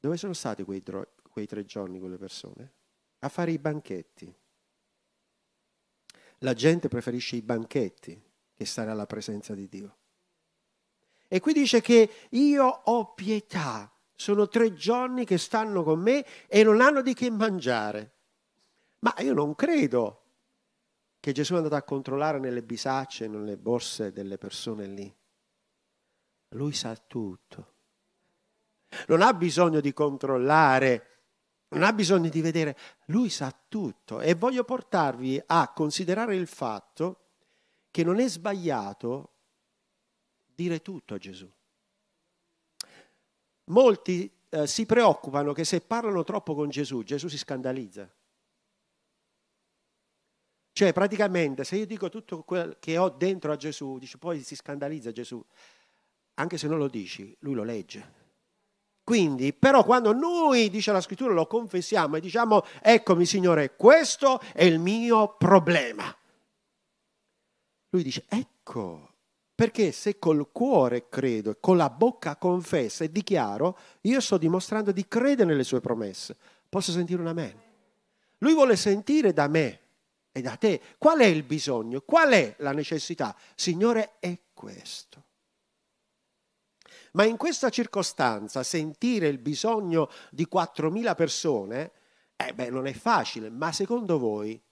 Dove 0.00 0.16
sono 0.16 0.32
stati 0.32 0.64
quei, 0.64 0.82
quei 1.30 1.46
tre 1.46 1.64
giorni 1.64 2.00
quelle 2.00 2.16
persone? 2.16 2.72
A 3.20 3.28
fare 3.28 3.52
i 3.52 3.58
banchetti. 3.58 4.34
La 6.38 6.54
gente 6.54 6.88
preferisce 6.88 7.36
i 7.36 7.42
banchetti 7.42 8.20
che 8.52 8.64
stare 8.64 8.90
alla 8.90 9.06
presenza 9.06 9.54
di 9.54 9.68
Dio. 9.68 9.96
E 11.28 11.38
qui 11.38 11.52
dice 11.52 11.80
che 11.80 12.10
io 12.30 12.66
ho 12.66 13.14
pietà. 13.14 13.88
Sono 14.16 14.48
tre 14.48 14.74
giorni 14.74 15.24
che 15.24 15.38
stanno 15.38 15.84
con 15.84 16.00
me 16.00 16.26
e 16.48 16.64
non 16.64 16.80
hanno 16.80 17.00
di 17.00 17.14
che 17.14 17.30
mangiare. 17.30 18.14
Ma 19.00 19.14
io 19.18 19.34
non 19.34 19.54
credo 19.54 20.22
che 21.20 21.32
Gesù 21.32 21.54
è 21.54 21.56
andato 21.56 21.74
a 21.74 21.82
controllare 21.82 22.38
nelle 22.38 22.62
bisacce, 22.62 23.28
nelle 23.28 23.56
borse 23.56 24.12
delle 24.12 24.38
persone 24.38 24.86
lì. 24.86 25.14
Lui 26.50 26.72
sa 26.72 26.96
tutto. 26.96 27.74
Non 29.08 29.22
ha 29.22 29.34
bisogno 29.34 29.80
di 29.80 29.92
controllare 29.92 31.16
non 31.68 31.82
ha 31.82 31.92
bisogno 31.92 32.28
di 32.28 32.40
vedere, 32.40 32.76
lui 33.06 33.28
sa 33.28 33.54
tutto 33.68 34.20
e 34.20 34.34
voglio 34.34 34.64
portarvi 34.64 35.42
a 35.46 35.72
considerare 35.72 36.36
il 36.36 36.46
fatto 36.46 37.20
che 37.90 38.04
non 38.04 38.20
è 38.20 38.28
sbagliato 38.28 39.32
dire 40.54 40.80
tutto 40.80 41.14
a 41.14 41.18
Gesù. 41.18 41.50
Molti 43.64 44.30
eh, 44.48 44.66
si 44.66 44.86
preoccupano 44.86 45.52
che 45.52 45.64
se 45.64 45.80
parlano 45.80 46.22
troppo 46.22 46.54
con 46.54 46.68
Gesù, 46.68 47.02
Gesù 47.02 47.26
si 47.26 47.38
scandalizza. 47.38 48.08
Cioè, 50.76 50.92
praticamente, 50.92 51.64
se 51.64 51.76
io 51.76 51.86
dico 51.86 52.10
tutto 52.10 52.42
quel 52.42 52.76
che 52.78 52.98
ho 52.98 53.08
dentro 53.08 53.50
a 53.50 53.56
Gesù, 53.56 53.96
dice, 53.96 54.18
poi 54.18 54.42
si 54.42 54.54
scandalizza 54.54 55.10
Gesù. 55.10 55.42
Anche 56.34 56.58
se 56.58 56.68
non 56.68 56.76
lo 56.76 56.88
dici, 56.88 57.34
lui 57.38 57.54
lo 57.54 57.62
legge. 57.62 58.12
Quindi, 59.02 59.54
però, 59.54 59.84
quando 59.84 60.12
noi, 60.12 60.68
dice 60.68 60.92
la 60.92 61.00
scrittura, 61.00 61.32
lo 61.32 61.46
confessiamo 61.46 62.16
e 62.16 62.20
diciamo, 62.20 62.62
eccomi 62.82 63.24
Signore, 63.24 63.74
questo 63.74 64.38
è 64.52 64.64
il 64.64 64.78
mio 64.78 65.36
problema. 65.38 66.14
Lui 67.88 68.02
dice, 68.02 68.26
ecco, 68.28 69.14
perché 69.54 69.92
se 69.92 70.18
col 70.18 70.52
cuore 70.52 71.08
credo 71.08 71.52
e 71.52 71.56
con 71.58 71.78
la 71.78 71.88
bocca 71.88 72.36
confesso 72.36 73.02
e 73.02 73.10
dichiaro, 73.10 73.78
io 74.02 74.20
sto 74.20 74.36
dimostrando 74.36 74.92
di 74.92 75.08
credere 75.08 75.48
nelle 75.48 75.64
sue 75.64 75.80
promesse. 75.80 76.36
Posso 76.68 76.92
sentire 76.92 77.22
un 77.22 77.28
amen? 77.28 77.62
Lui 78.40 78.52
vuole 78.52 78.76
sentire 78.76 79.32
da 79.32 79.48
me 79.48 79.80
e 80.36 80.42
da 80.42 80.56
te 80.56 80.82
qual 80.98 81.20
è 81.20 81.24
il 81.24 81.44
bisogno, 81.44 82.02
qual 82.02 82.32
è 82.32 82.56
la 82.58 82.72
necessità. 82.72 83.34
Signore, 83.54 84.18
è 84.18 84.38
questo. 84.52 85.24
Ma 87.12 87.24
in 87.24 87.38
questa 87.38 87.70
circostanza 87.70 88.62
sentire 88.62 89.28
il 89.28 89.38
bisogno 89.38 90.10
di 90.30 90.46
4.000 90.52 91.14
persone, 91.14 91.92
eh 92.36 92.52
beh, 92.52 92.68
non 92.68 92.86
è 92.86 92.92
facile, 92.92 93.48
ma 93.48 93.72
secondo 93.72 94.18
voi 94.18 94.62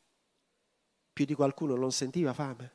più 1.10 1.24
di 1.24 1.32
qualcuno 1.32 1.76
non 1.76 1.92
sentiva 1.92 2.34
fame? 2.34 2.72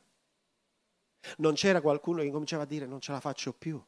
Non 1.36 1.54
c'era 1.54 1.80
qualcuno 1.80 2.22
che 2.22 2.30
cominciava 2.32 2.64
a 2.64 2.66
dire 2.66 2.86
non 2.86 3.00
ce 3.00 3.12
la 3.12 3.20
faccio 3.20 3.52
più? 3.52 3.80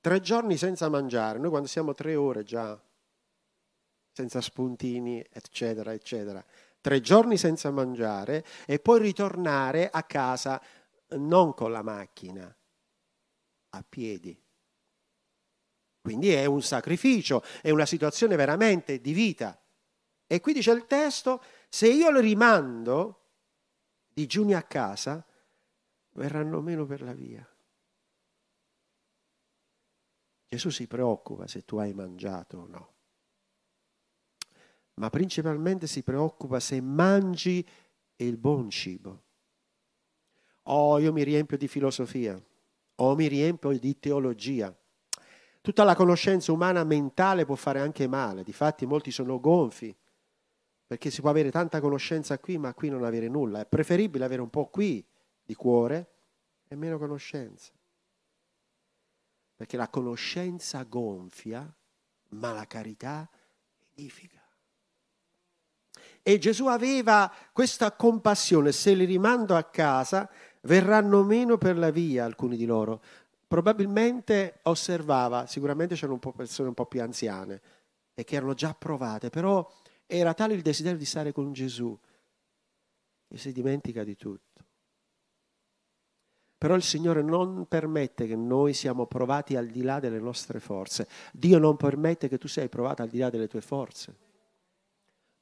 Tre 0.00 0.20
giorni 0.20 0.56
senza 0.56 0.88
mangiare, 0.88 1.38
noi 1.38 1.50
quando 1.50 1.68
siamo 1.68 1.94
tre 1.94 2.16
ore 2.16 2.42
già, 2.42 2.76
senza 4.10 4.40
spuntini, 4.40 5.24
eccetera, 5.30 5.92
eccetera. 5.92 6.44
Tre 6.82 7.00
giorni 7.00 7.38
senza 7.38 7.70
mangiare 7.70 8.44
e 8.66 8.80
poi 8.80 9.00
ritornare 9.00 9.88
a 9.88 10.02
casa 10.02 10.60
non 11.10 11.54
con 11.54 11.70
la 11.70 11.82
macchina, 11.82 12.54
a 13.70 13.84
piedi. 13.88 14.38
Quindi 16.00 16.32
è 16.32 16.44
un 16.46 16.60
sacrificio, 16.60 17.44
è 17.62 17.70
una 17.70 17.86
situazione 17.86 18.34
veramente 18.34 19.00
di 19.00 19.12
vita. 19.12 19.56
E 20.26 20.40
qui 20.40 20.52
dice 20.52 20.72
il 20.72 20.86
testo, 20.86 21.40
se 21.68 21.88
io 21.88 22.10
le 22.10 22.20
rimando 22.20 23.28
digiuni 24.12 24.54
a 24.54 24.64
casa, 24.64 25.24
verranno 26.14 26.60
meno 26.60 26.84
per 26.84 27.02
la 27.02 27.12
via. 27.12 27.48
Gesù 30.48 30.68
si 30.70 30.88
preoccupa 30.88 31.46
se 31.46 31.64
tu 31.64 31.76
hai 31.76 31.94
mangiato 31.94 32.58
o 32.58 32.66
no, 32.66 32.91
ma 34.94 35.10
principalmente 35.10 35.86
si 35.86 36.02
preoccupa 36.02 36.60
se 36.60 36.80
mangi 36.80 37.66
il 38.16 38.36
buon 38.36 38.70
cibo. 38.70 39.22
Oh, 40.64 40.98
io 40.98 41.12
mi 41.12 41.24
riempio 41.24 41.56
di 41.56 41.66
filosofia 41.66 42.40
o 42.96 43.14
mi 43.14 43.26
riempio 43.26 43.76
di 43.78 43.98
teologia. 43.98 44.74
Tutta 45.60 45.84
la 45.84 45.94
conoscenza 45.94 46.52
umana 46.52 46.84
mentale 46.84 47.44
può 47.44 47.54
fare 47.54 47.80
anche 47.80 48.06
male, 48.06 48.42
difatti 48.42 48.84
molti 48.84 49.10
sono 49.10 49.40
gonfi, 49.40 49.96
perché 50.86 51.10
si 51.10 51.20
può 51.20 51.30
avere 51.30 51.50
tanta 51.50 51.80
conoscenza 51.80 52.38
qui, 52.38 52.58
ma 52.58 52.74
qui 52.74 52.90
non 52.90 53.04
avere 53.04 53.28
nulla. 53.28 53.60
È 53.60 53.66
preferibile 53.66 54.24
avere 54.24 54.42
un 54.42 54.50
po' 54.50 54.66
qui 54.66 55.04
di 55.42 55.54
cuore 55.54 56.10
e 56.68 56.76
meno 56.76 56.98
conoscenza. 56.98 57.72
Perché 59.54 59.76
la 59.76 59.88
conoscenza 59.88 60.82
gonfia, 60.82 61.72
ma 62.30 62.52
la 62.52 62.66
carità 62.66 63.28
edifica. 63.94 64.41
E 66.22 66.38
Gesù 66.38 66.66
aveva 66.66 67.32
questa 67.52 67.92
compassione, 67.92 68.70
se 68.70 68.94
li 68.94 69.04
rimando 69.04 69.56
a 69.56 69.64
casa, 69.64 70.30
verranno 70.62 71.24
meno 71.24 71.58
per 71.58 71.76
la 71.76 71.90
via 71.90 72.24
alcuni 72.24 72.56
di 72.56 72.64
loro. 72.64 73.02
Probabilmente 73.46 74.60
osservava, 74.62 75.46
sicuramente 75.46 75.94
c'erano 75.94 76.14
un 76.14 76.20
po' 76.20 76.32
persone 76.32 76.68
un 76.68 76.74
po' 76.74 76.86
più 76.86 77.02
anziane 77.02 77.60
e 78.14 78.24
che 78.24 78.36
erano 78.36 78.54
già 78.54 78.74
provate, 78.74 79.30
però 79.30 79.68
era 80.06 80.32
tale 80.32 80.54
il 80.54 80.62
desiderio 80.62 80.98
di 80.98 81.04
stare 81.04 81.32
con 81.32 81.52
Gesù 81.52 81.98
che 83.28 83.38
si 83.38 83.52
dimentica 83.52 84.04
di 84.04 84.16
tutto. 84.16 84.64
Però 86.56 86.76
il 86.76 86.82
Signore 86.82 87.22
non 87.22 87.66
permette 87.66 88.28
che 88.28 88.36
noi 88.36 88.72
siamo 88.72 89.06
provati 89.06 89.56
al 89.56 89.66
di 89.66 89.82
là 89.82 89.98
delle 89.98 90.20
nostre 90.20 90.60
forze. 90.60 91.08
Dio 91.32 91.58
non 91.58 91.76
permette 91.76 92.28
che 92.28 92.38
tu 92.38 92.46
sei 92.46 92.68
provato 92.68 93.02
al 93.02 93.08
di 93.08 93.18
là 93.18 93.30
delle 93.30 93.48
tue 93.48 93.60
forze. 93.60 94.31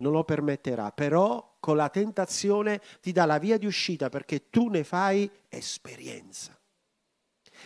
Non 0.00 0.12
lo 0.12 0.24
permetterà, 0.24 0.92
però 0.92 1.56
con 1.60 1.76
la 1.76 1.88
tentazione 1.88 2.80
ti 3.00 3.12
dà 3.12 3.24
la 3.24 3.38
via 3.38 3.58
di 3.58 3.66
uscita 3.66 4.08
perché 4.08 4.48
tu 4.50 4.68
ne 4.68 4.84
fai 4.84 5.30
esperienza 5.48 6.58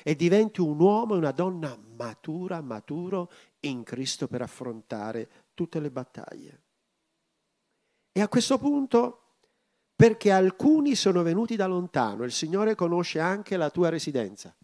e 0.02 0.16
diventi 0.16 0.60
un 0.60 0.80
uomo 0.80 1.14
e 1.14 1.18
una 1.18 1.30
donna 1.30 1.78
matura, 1.96 2.60
maturo 2.60 3.30
in 3.60 3.84
Cristo 3.84 4.26
per 4.26 4.42
affrontare 4.42 5.28
tutte 5.54 5.78
le 5.78 5.90
battaglie. 5.90 6.62
E 8.10 8.20
a 8.20 8.28
questo 8.28 8.58
punto, 8.58 9.20
perché 9.94 10.30
alcuni 10.32 10.94
sono 10.94 11.22
venuti 11.22 11.56
da 11.56 11.66
lontano, 11.66 12.24
il 12.24 12.32
Signore 12.32 12.74
conosce 12.74 13.20
anche 13.20 13.56
la 13.56 13.70
tua 13.70 13.88
residenza. 13.88 14.54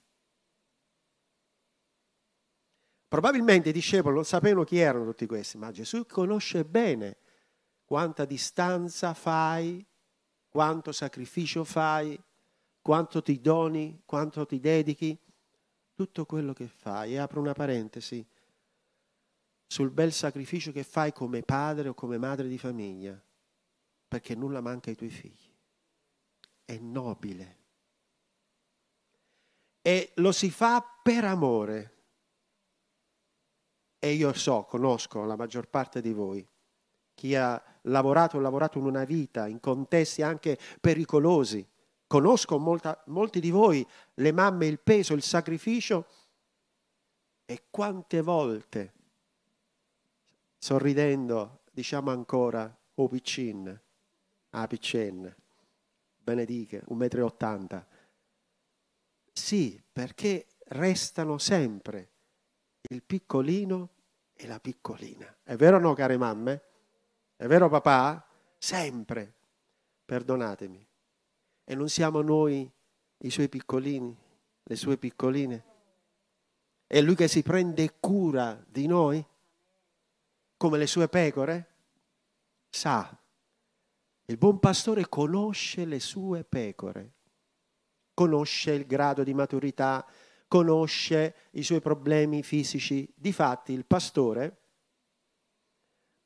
Probabilmente 3.08 3.70
i 3.70 3.72
discepoli 3.72 4.14
non 4.14 4.24
sapevano 4.24 4.64
chi 4.64 4.78
erano 4.78 5.04
tutti 5.04 5.26
questi, 5.26 5.58
ma 5.58 5.72
Gesù 5.72 6.06
conosce 6.06 6.64
bene 6.64 7.16
quanta 7.90 8.24
distanza 8.24 9.14
fai, 9.14 9.84
quanto 10.48 10.92
sacrificio 10.92 11.64
fai, 11.64 12.16
quanto 12.80 13.20
ti 13.20 13.40
doni, 13.40 14.02
quanto 14.04 14.46
ti 14.46 14.60
dedichi, 14.60 15.18
tutto 15.92 16.24
quello 16.24 16.52
che 16.52 16.68
fai. 16.68 17.14
E 17.14 17.18
apro 17.18 17.40
una 17.40 17.52
parentesi 17.52 18.24
sul 19.66 19.90
bel 19.90 20.12
sacrificio 20.12 20.70
che 20.70 20.84
fai 20.84 21.12
come 21.12 21.42
padre 21.42 21.88
o 21.88 21.94
come 21.94 22.16
madre 22.16 22.46
di 22.46 22.58
famiglia, 22.58 23.20
perché 24.06 24.36
nulla 24.36 24.60
manca 24.60 24.90
ai 24.90 24.96
tuoi 24.96 25.10
figli. 25.10 25.52
È 26.64 26.78
nobile. 26.78 27.58
E 29.82 30.12
lo 30.14 30.30
si 30.30 30.48
fa 30.52 30.80
per 31.02 31.24
amore. 31.24 31.96
E 33.98 34.12
io 34.12 34.32
so, 34.32 34.62
conosco 34.62 35.24
la 35.24 35.34
maggior 35.34 35.68
parte 35.68 36.00
di 36.00 36.12
voi, 36.12 36.48
chi 37.14 37.34
ha 37.34 37.60
lavorato, 37.82 38.36
ho 38.36 38.40
lavorato 38.40 38.78
in 38.78 38.84
una 38.84 39.04
vita, 39.04 39.46
in 39.46 39.60
contesti 39.60 40.22
anche 40.22 40.58
pericolosi. 40.80 41.66
Conosco 42.06 42.58
molta, 42.58 43.02
molti 43.06 43.40
di 43.40 43.50
voi, 43.50 43.86
le 44.14 44.32
mamme, 44.32 44.66
il 44.66 44.80
peso, 44.80 45.14
il 45.14 45.22
sacrificio 45.22 46.06
e 47.44 47.64
quante 47.70 48.20
volte, 48.20 48.92
sorridendo, 50.58 51.60
diciamo 51.70 52.10
ancora, 52.10 52.76
o 52.94 53.08
piccin, 53.08 53.80
a 54.50 54.66
piccin, 54.66 55.34
benedica, 56.16 56.80
un 56.86 56.96
metro 56.96 57.20
e 57.20 57.22
ottanta. 57.22 57.86
Sì, 59.32 59.80
perché 59.92 60.46
restano 60.68 61.38
sempre 61.38 62.10
il 62.82 63.02
piccolino 63.02 63.90
e 64.34 64.46
la 64.46 64.58
piccolina. 64.58 65.38
È 65.42 65.54
vero 65.56 65.76
o 65.76 65.80
no, 65.80 65.94
care 65.94 66.16
mamme? 66.16 66.62
È 67.40 67.46
vero 67.46 67.70
papà? 67.70 68.22
Sempre. 68.58 69.34
Perdonatemi. 70.04 70.86
E 71.64 71.74
non 71.74 71.88
siamo 71.88 72.20
noi 72.20 72.70
i 73.16 73.30
suoi 73.30 73.48
piccolini, 73.48 74.14
le 74.62 74.76
sue 74.76 74.98
piccoline? 74.98 75.64
È 76.86 77.00
lui 77.00 77.14
che 77.14 77.28
si 77.28 77.42
prende 77.42 77.94
cura 77.98 78.62
di 78.68 78.86
noi? 78.86 79.24
Come 80.58 80.76
le 80.76 80.86
sue 80.86 81.08
pecore? 81.08 81.68
Sa. 82.68 83.18
Il 84.26 84.36
buon 84.36 84.58
pastore 84.58 85.08
conosce 85.08 85.86
le 85.86 85.98
sue 85.98 86.44
pecore, 86.44 87.14
conosce 88.12 88.72
il 88.72 88.84
grado 88.84 89.24
di 89.24 89.32
maturità, 89.32 90.06
conosce 90.46 91.34
i 91.52 91.62
suoi 91.62 91.80
problemi 91.80 92.42
fisici. 92.42 93.10
Difatti 93.16 93.72
il 93.72 93.86
pastore, 93.86 94.59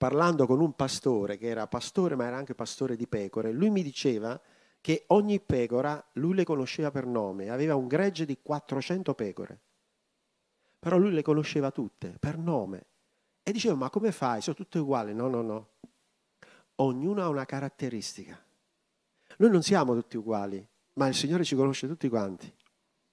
parlando 0.04 0.46
con 0.46 0.60
un 0.60 0.74
pastore 0.74 1.38
che 1.38 1.46
era 1.46 1.66
pastore 1.66 2.14
ma 2.14 2.26
era 2.26 2.36
anche 2.36 2.54
pastore 2.54 2.94
di 2.94 3.06
pecore, 3.06 3.52
lui 3.52 3.70
mi 3.70 3.82
diceva 3.82 4.38
che 4.82 5.04
ogni 5.06 5.40
pecora 5.40 6.10
lui 6.14 6.34
le 6.34 6.44
conosceva 6.44 6.90
per 6.90 7.06
nome, 7.06 7.48
aveva 7.48 7.74
un 7.74 7.86
gregge 7.86 8.26
di 8.26 8.36
400 8.42 9.14
pecore, 9.14 9.58
però 10.78 10.98
lui 10.98 11.10
le 11.10 11.22
conosceva 11.22 11.70
tutte 11.70 12.16
per 12.20 12.36
nome. 12.36 12.84
E 13.42 13.50
diceva, 13.50 13.76
ma 13.76 13.88
come 13.88 14.12
fai? 14.12 14.42
Sono 14.42 14.56
tutte 14.56 14.78
uguali? 14.78 15.14
No, 15.14 15.28
no, 15.28 15.40
no. 15.40 15.68
Ognuno 16.76 17.22
ha 17.22 17.28
una 17.30 17.46
caratteristica. 17.46 18.38
Noi 19.38 19.50
non 19.50 19.62
siamo 19.62 19.94
tutti 19.94 20.18
uguali, 20.18 20.68
ma 20.94 21.06
il 21.06 21.14
Signore 21.14 21.44
ci 21.44 21.56
conosce 21.56 21.86
tutti 21.86 22.10
quanti. 22.10 22.52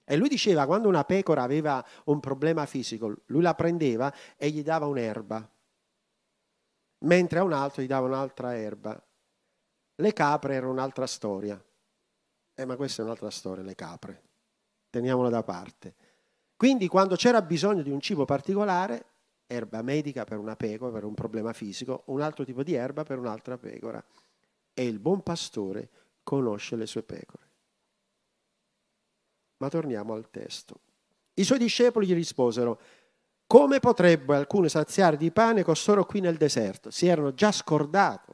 E 0.04 0.16
lui 0.16 0.28
diceva, 0.28 0.66
quando 0.66 0.88
una 0.88 1.04
pecora 1.04 1.42
aveva 1.42 1.82
un 2.04 2.20
problema 2.20 2.66
fisico, 2.66 3.20
lui 3.28 3.40
la 3.40 3.54
prendeva 3.54 4.12
e 4.36 4.50
gli 4.50 4.62
dava 4.62 4.84
un'erba, 4.84 5.48
mentre 7.02 7.38
a 7.38 7.44
un 7.44 7.52
altro 7.52 7.82
gli 7.82 7.86
dava 7.86 8.06
un'altra 8.06 8.56
erba. 8.56 9.00
Le 9.94 10.12
capre 10.12 10.54
erano 10.54 10.72
un'altra 10.72 11.06
storia. 11.06 11.62
Eh, 12.54 12.64
ma 12.64 12.76
questa 12.76 13.02
è 13.02 13.04
un'altra 13.04 13.30
storia, 13.30 13.62
le 13.62 13.74
capre. 13.74 14.22
Teniamola 14.90 15.28
da 15.28 15.42
parte. 15.42 15.94
Quindi 16.56 16.86
quando 16.88 17.16
c'era 17.16 17.42
bisogno 17.42 17.82
di 17.82 17.90
un 17.90 18.00
cibo 18.00 18.24
particolare, 18.24 19.06
erba 19.46 19.82
medica 19.82 20.24
per 20.24 20.38
una 20.38 20.56
pecora, 20.56 20.92
per 20.92 21.04
un 21.04 21.14
problema 21.14 21.52
fisico, 21.52 22.02
un 22.06 22.20
altro 22.20 22.44
tipo 22.44 22.62
di 22.62 22.74
erba 22.74 23.02
per 23.04 23.18
un'altra 23.18 23.58
pecora. 23.58 24.02
E 24.74 24.86
il 24.86 24.98
buon 24.98 25.22
pastore 25.22 25.88
conosce 26.22 26.76
le 26.76 26.86
sue 26.86 27.02
pecore. 27.02 27.50
Ma 29.58 29.68
torniamo 29.68 30.14
al 30.14 30.30
testo. 30.30 30.80
I 31.34 31.44
suoi 31.44 31.58
discepoli 31.58 32.06
gli 32.06 32.14
risposero, 32.14 32.80
come 33.52 33.80
potrebbe 33.80 34.34
alcune 34.34 34.70
saziare 34.70 35.18
di 35.18 35.30
pane 35.30 35.62
costoro 35.62 36.06
qui 36.06 36.20
nel 36.20 36.38
deserto? 36.38 36.90
Si 36.90 37.06
erano 37.06 37.34
già 37.34 37.52
scordati 37.52 38.32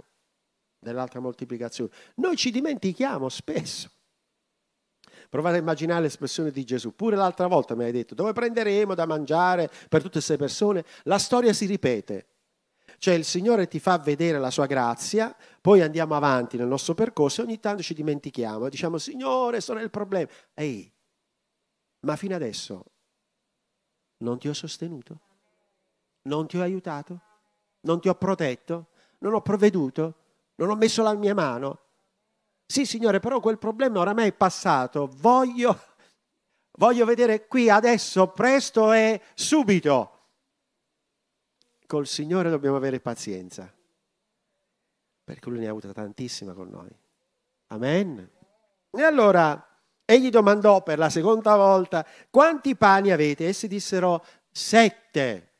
dell'altra 0.78 1.18
moltiplicazione. 1.18 1.90
Noi 2.18 2.36
ci 2.36 2.52
dimentichiamo 2.52 3.28
spesso. 3.28 3.90
Provate 5.28 5.56
a 5.56 5.58
immaginare 5.58 6.02
l'espressione 6.02 6.52
di 6.52 6.62
Gesù. 6.62 6.94
Pure 6.94 7.16
l'altra 7.16 7.48
volta 7.48 7.74
mi 7.74 7.82
hai 7.82 7.90
detto, 7.90 8.14
dove 8.14 8.32
prenderemo 8.32 8.94
da 8.94 9.06
mangiare 9.06 9.68
per 9.88 10.02
tutte 10.02 10.18
queste 10.18 10.36
persone? 10.36 10.84
La 11.02 11.18
storia 11.18 11.52
si 11.52 11.66
ripete. 11.66 12.28
Cioè 12.98 13.14
il 13.14 13.24
Signore 13.24 13.66
ti 13.66 13.80
fa 13.80 13.98
vedere 13.98 14.38
la 14.38 14.52
sua 14.52 14.66
grazia, 14.66 15.34
poi 15.60 15.80
andiamo 15.80 16.14
avanti 16.14 16.56
nel 16.56 16.68
nostro 16.68 16.94
percorso 16.94 17.40
e 17.40 17.44
ogni 17.44 17.58
tanto 17.58 17.82
ci 17.82 17.94
dimentichiamo 17.94 18.68
diciamo, 18.68 18.98
Signore, 18.98 19.60
sono 19.60 19.80
il 19.80 19.90
problema. 19.90 20.30
Ehi, 20.54 20.88
ma 22.06 22.14
fino 22.14 22.36
adesso 22.36 22.84
non 24.18 24.38
ti 24.38 24.48
ho 24.48 24.52
sostenuto? 24.52 25.20
Non 26.22 26.46
ti 26.46 26.58
ho 26.58 26.62
aiutato? 26.62 27.20
Non 27.80 28.00
ti 28.00 28.08
ho 28.08 28.14
protetto? 28.14 28.88
Non 29.18 29.34
ho 29.34 29.42
provveduto? 29.42 30.14
Non 30.56 30.70
ho 30.70 30.74
messo 30.74 31.02
la 31.02 31.14
mia 31.14 31.34
mano? 31.34 31.80
Sì, 32.66 32.84
Signore, 32.84 33.20
però 33.20 33.40
quel 33.40 33.58
problema 33.58 34.00
oramai 34.00 34.28
è 34.28 34.32
passato. 34.32 35.08
Voglio, 35.16 35.80
voglio 36.72 37.04
vedere 37.04 37.46
qui 37.46 37.70
adesso, 37.70 38.28
presto 38.28 38.92
e 38.92 39.22
subito. 39.34 40.12
Col 41.86 42.06
Signore 42.06 42.50
dobbiamo 42.50 42.76
avere 42.76 43.00
pazienza, 43.00 43.72
perché 45.24 45.48
Lui 45.48 45.60
ne 45.60 45.66
ha 45.66 45.70
avuta 45.70 45.92
tantissima 45.92 46.52
con 46.52 46.68
noi. 46.68 46.94
Amen. 47.68 48.30
E 48.90 49.02
allora 49.02 49.67
Egli 50.10 50.30
domandò 50.30 50.82
per 50.82 50.96
la 50.96 51.10
seconda 51.10 51.54
volta, 51.54 52.06
quanti 52.30 52.74
pani 52.76 53.10
avete? 53.10 53.46
Essi 53.46 53.68
dissero, 53.68 54.24
sette. 54.50 55.52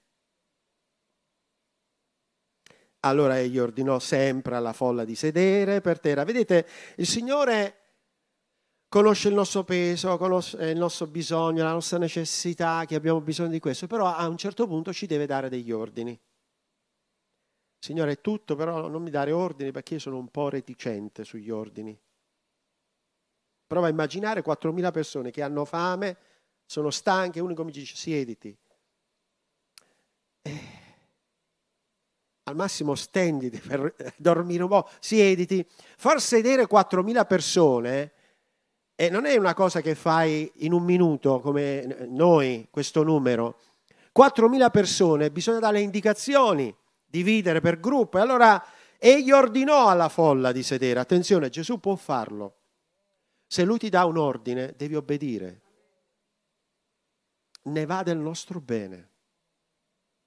Allora 3.01 3.39
egli 3.39 3.59
ordinò 3.59 3.99
sempre 3.99 4.57
alla 4.57 4.73
folla 4.73 5.05
di 5.05 5.15
sedere 5.15 5.83
per 5.83 6.01
terra. 6.01 6.25
Vedete, 6.25 6.67
il 6.97 7.07
Signore 7.07 7.77
conosce 8.89 9.29
il 9.29 9.35
nostro 9.35 9.65
peso, 9.65 10.17
conosce 10.17 10.71
il 10.71 10.79
nostro 10.79 11.07
bisogno, 11.09 11.63
la 11.63 11.73
nostra 11.73 11.99
necessità, 11.99 12.87
che 12.87 12.95
abbiamo 12.95 13.21
bisogno 13.21 13.51
di 13.51 13.61
questo, 13.61 13.87
però 13.87 14.07
a 14.07 14.27
un 14.29 14.39
certo 14.39 14.67
punto 14.67 14.95
ci 14.95 15.05
deve 15.05 15.27
dare 15.27 15.51
degli 15.51 15.73
ordini. 15.73 16.19
Signore, 17.79 18.13
è 18.13 18.21
tutto, 18.23 18.57
però 18.57 18.89
non 18.89 19.03
mi 19.03 19.11
dare 19.11 19.31
ordini 19.31 19.73
perché 19.73 19.95
io 19.95 20.01
sono 20.01 20.17
un 20.17 20.29
po' 20.29 20.49
reticente 20.49 21.23
sugli 21.23 21.51
ordini. 21.51 21.95
Prova 23.69 23.89
a 23.89 23.91
immaginare 23.91 24.43
4.000 24.43 24.91
persone 24.91 25.31
che 25.31 25.43
hanno 25.43 25.67
fame, 25.67 26.17
sono 26.65 26.89
stanche, 26.89 27.39
uno 27.39 27.65
mi 27.65 27.71
dice 27.71 27.97
siediti. 27.97 28.57
Eh, 30.41 30.61
al 32.45 32.57
massimo 32.57 32.95
stenditi 32.95 33.59
per 33.59 33.95
dormire 34.17 34.63
un 34.63 34.71
po', 34.71 34.89
siediti. 35.01 35.63
Far 35.99 36.19
sedere 36.19 36.67
4.000 36.67 37.27
persone 37.27 38.13
eh, 38.95 39.11
non 39.11 39.27
è 39.27 39.37
una 39.37 39.53
cosa 39.53 39.83
che 39.83 39.95
fai 39.95 40.51
in 40.61 40.73
un 40.73 40.83
minuto 40.83 41.39
come 41.41 42.07
noi, 42.09 42.69
questo 42.71 43.03
numero. 43.03 43.59
4.000 44.19 44.71
persone, 44.71 45.31
bisogna 45.31 45.59
dare 45.59 45.83
indicazioni, 45.83 46.75
dividere 47.05 47.61
per 47.61 47.81
gruppo. 47.81 48.17
E 48.17 48.23
allora 48.23 48.65
egli 48.99 49.31
ordinò 49.31 49.89
alla 49.89 50.09
folla 50.09 50.53
di 50.53 50.63
sedere. 50.63 51.01
Attenzione, 51.01 51.51
Gesù 51.51 51.79
può 51.81 51.95
farlo. 51.97 52.55
Se 53.51 53.65
lui 53.65 53.79
ti 53.79 53.89
dà 53.89 54.05
un 54.05 54.19
ordine, 54.19 54.75
devi 54.77 54.95
obbedire. 54.95 55.63
Ne 57.63 57.87
va 57.87 58.03
del 58.03 58.19
nostro 58.19 58.61
bene. 58.61 59.13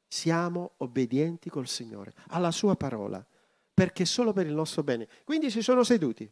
Siamo 0.08 0.74
obbedienti 0.78 1.48
col 1.50 1.68
Signore, 1.68 2.14
alla 2.30 2.50
sua 2.50 2.76
parola, 2.76 3.26
perché 3.74 4.06
solo 4.06 4.34
per 4.34 4.48
il 4.48 4.54
nostro 4.54 4.84
bene. 4.84 5.08
Quindi 5.24 5.52
si 5.52 5.62
sono 5.62 5.84
seduti. 5.84 6.30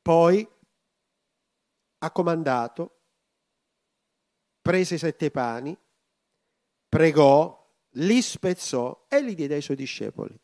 Poi 0.00 0.48
ha 1.98 2.10
comandato, 2.10 3.00
prese 4.62 4.94
i 4.94 4.98
sette 4.98 5.30
pani, 5.30 5.78
pregò, 6.88 7.60
li 7.96 8.22
spezzò 8.22 9.06
e 9.08 9.20
li 9.20 9.34
diede 9.34 9.54
ai 9.56 9.62
suoi 9.62 9.76
discepoli 9.76 10.41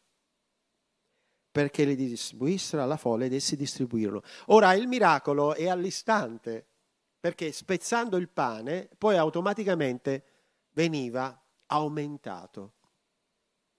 perché 1.50 1.84
li 1.84 1.96
distribuissero 1.96 2.82
alla 2.82 2.96
folla 2.96 3.24
ed 3.24 3.32
essi 3.32 3.56
distribuirono. 3.56 4.22
Ora 4.46 4.74
il 4.74 4.86
miracolo 4.86 5.54
è 5.54 5.68
all'istante, 5.68 6.66
perché 7.18 7.52
spezzando 7.52 8.16
il 8.16 8.28
pane 8.28 8.88
poi 8.96 9.16
automaticamente 9.16 10.24
veniva 10.72 11.40
aumentato, 11.66 12.74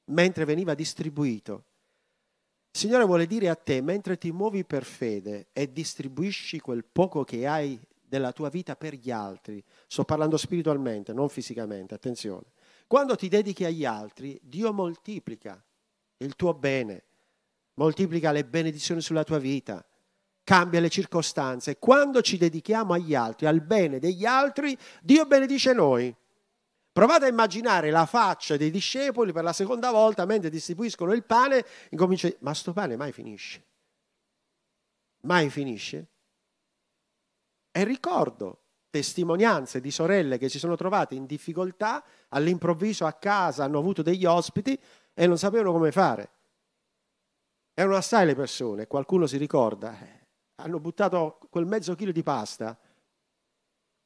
mentre 0.06 0.46
veniva 0.46 0.74
distribuito. 0.74 1.66
Il 2.72 2.80
Signore 2.80 3.06
vuole 3.06 3.26
dire 3.26 3.50
a 3.50 3.56
te, 3.56 3.82
mentre 3.82 4.18
ti 4.18 4.32
muovi 4.32 4.64
per 4.64 4.84
fede 4.84 5.48
e 5.54 5.72
distribuisci 5.72 6.60
quel 6.60 6.86
poco 6.86 7.24
che 7.24 7.48
hai 7.48 7.80
della 8.10 8.32
tua 8.32 8.50
vita 8.50 8.76
per 8.76 8.96
gli 8.96 9.12
altri, 9.12 9.64
sto 9.88 10.04
parlando 10.04 10.38
spiritualmente, 10.38 11.14
non 11.14 11.30
fisicamente, 11.30 11.94
attenzione, 11.94 12.52
quando 12.88 13.16
ti 13.16 13.28
dedichi 13.28 13.66
agli 13.66 13.86
altri, 13.86 14.40
Dio 14.44 14.74
moltiplica 14.74 15.64
il 16.18 16.36
tuo 16.36 16.54
bene, 16.54 17.04
moltiplica 17.80 18.34
le 18.34 18.44
benedizioni 18.44 19.00
sulla 19.00 19.24
tua 19.24 19.40
vita, 19.40 19.84
cambia 20.44 20.82
le 20.82 20.90
circostanze. 20.90 21.80
Quando 21.80 22.22
ci 22.22 22.38
dedichiamo 22.38 22.94
agli 22.94 23.16
altri, 23.16 23.46
al 23.46 23.62
bene 23.62 24.00
degli 24.00 24.26
altri, 24.26 24.78
Dio 25.02 25.26
benedice 25.26 25.72
noi. 25.74 26.14
Provate 26.92 27.26
a 27.26 27.30
immaginare 27.30 27.90
la 27.90 28.06
faccia 28.06 28.58
dei 28.58 28.70
discepoli 28.70 29.32
per 29.32 29.44
la 29.44 29.54
seconda 29.54 29.92
volta 29.92 30.26
mentre 30.26 30.50
distribuiscono 30.50 31.14
il 31.14 31.24
pane, 31.24 31.66
incomincia, 31.92 32.30
ma 32.40 32.54
sto 32.54 32.74
pane 32.74 32.98
mai 32.98 33.14
finisce? 33.14 33.64
Mai 35.22 35.50
finisce? 35.50 36.08
E 37.72 37.84
ricordo 37.86 38.64
testimonianze 38.90 39.80
di 39.80 39.92
sorelle 39.92 40.38
che 40.38 40.50
si 40.50 40.60
sono 40.60 40.76
trovate 40.76 41.16
in 41.16 41.26
difficoltà, 41.26 42.04
all'improvviso 42.30 43.06
a 43.06 43.14
casa 43.14 43.64
hanno 43.64 43.78
avuto 43.78 44.02
degli 44.02 44.26
ospiti 44.26 44.78
e 45.14 45.28
non 45.28 45.38
sapevano 45.38 45.72
come 45.72 45.92
fare. 45.92 46.32
Erano 47.80 47.96
assai 47.96 48.26
le 48.26 48.36
persone, 48.36 48.88
qualcuno 48.88 49.26
si 49.26 49.38
ricorda, 49.38 49.98
eh, 49.98 50.28
hanno 50.56 50.82
buttato 50.82 51.40
quel 51.50 51.66
mezzo 51.66 51.96
chilo 51.96 52.12
di 52.12 52.24
pasta, 52.24 52.78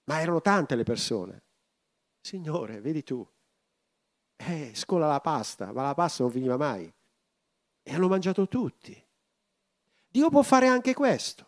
ma 0.04 0.20
erano 0.22 0.42
tante 0.42 0.76
le 0.76 0.84
persone. 0.84 1.42
Signore, 2.22 2.82
vedi 2.82 3.02
tu, 3.02 3.28
eh, 4.36 4.76
scola 4.76 5.08
la 5.08 5.20
pasta, 5.22 5.72
ma 5.72 5.82
la 5.82 5.96
pasta 5.96 6.22
non 6.22 6.32
finiva 6.32 6.56
mai. 6.56 6.94
E 7.82 7.92
hanno 7.92 8.08
mangiato 8.08 8.48
tutti. 8.48 8.96
Dio 10.08 10.30
può 10.30 10.44
fare 10.44 10.68
anche 10.68 10.94
questo. 10.94 11.48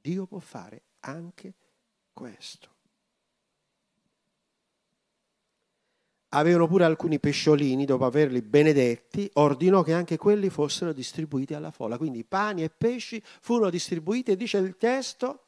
Dio 0.00 0.24
può 0.24 0.38
fare 0.38 0.84
anche 1.00 1.54
questo. 2.14 2.76
Avevano 6.32 6.68
pure 6.68 6.84
alcuni 6.84 7.18
pesciolini, 7.18 7.84
dopo 7.84 8.04
averli 8.04 8.40
benedetti, 8.40 9.28
ordinò 9.34 9.82
che 9.82 9.92
anche 9.92 10.16
quelli 10.16 10.48
fossero 10.48 10.92
distribuiti 10.92 11.54
alla 11.54 11.70
folla. 11.70 11.98
Quindi 11.98 12.24
pani 12.24 12.62
e 12.62 12.70
pesci 12.70 13.20
furono 13.40 13.70
distribuiti 13.70 14.30
e 14.30 14.36
dice 14.36 14.58
il 14.58 14.76
testo 14.76 15.46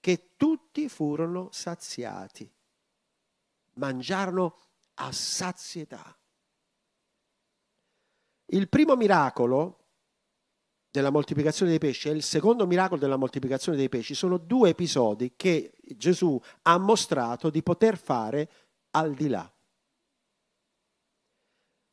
che 0.00 0.30
tutti 0.36 0.88
furono 0.88 1.48
saziati. 1.52 2.50
Mangiarono 3.74 4.56
a 4.94 5.12
sazietà. 5.12 6.16
Il 8.46 8.68
primo 8.68 8.96
miracolo 8.96 9.84
della 10.90 11.10
moltiplicazione 11.10 11.70
dei 11.70 11.80
pesci 11.80 12.08
e 12.08 12.12
il 12.12 12.22
secondo 12.22 12.66
miracolo 12.66 13.00
della 13.00 13.16
moltiplicazione 13.16 13.76
dei 13.76 13.88
pesci 13.88 14.14
sono 14.14 14.38
due 14.38 14.70
episodi 14.70 15.34
che 15.36 15.72
Gesù 15.94 16.40
ha 16.62 16.78
mostrato 16.78 17.50
di 17.50 17.62
poter 17.62 17.98
fare 17.98 18.50
al 18.92 19.14
di 19.14 19.28
là. 19.28 19.50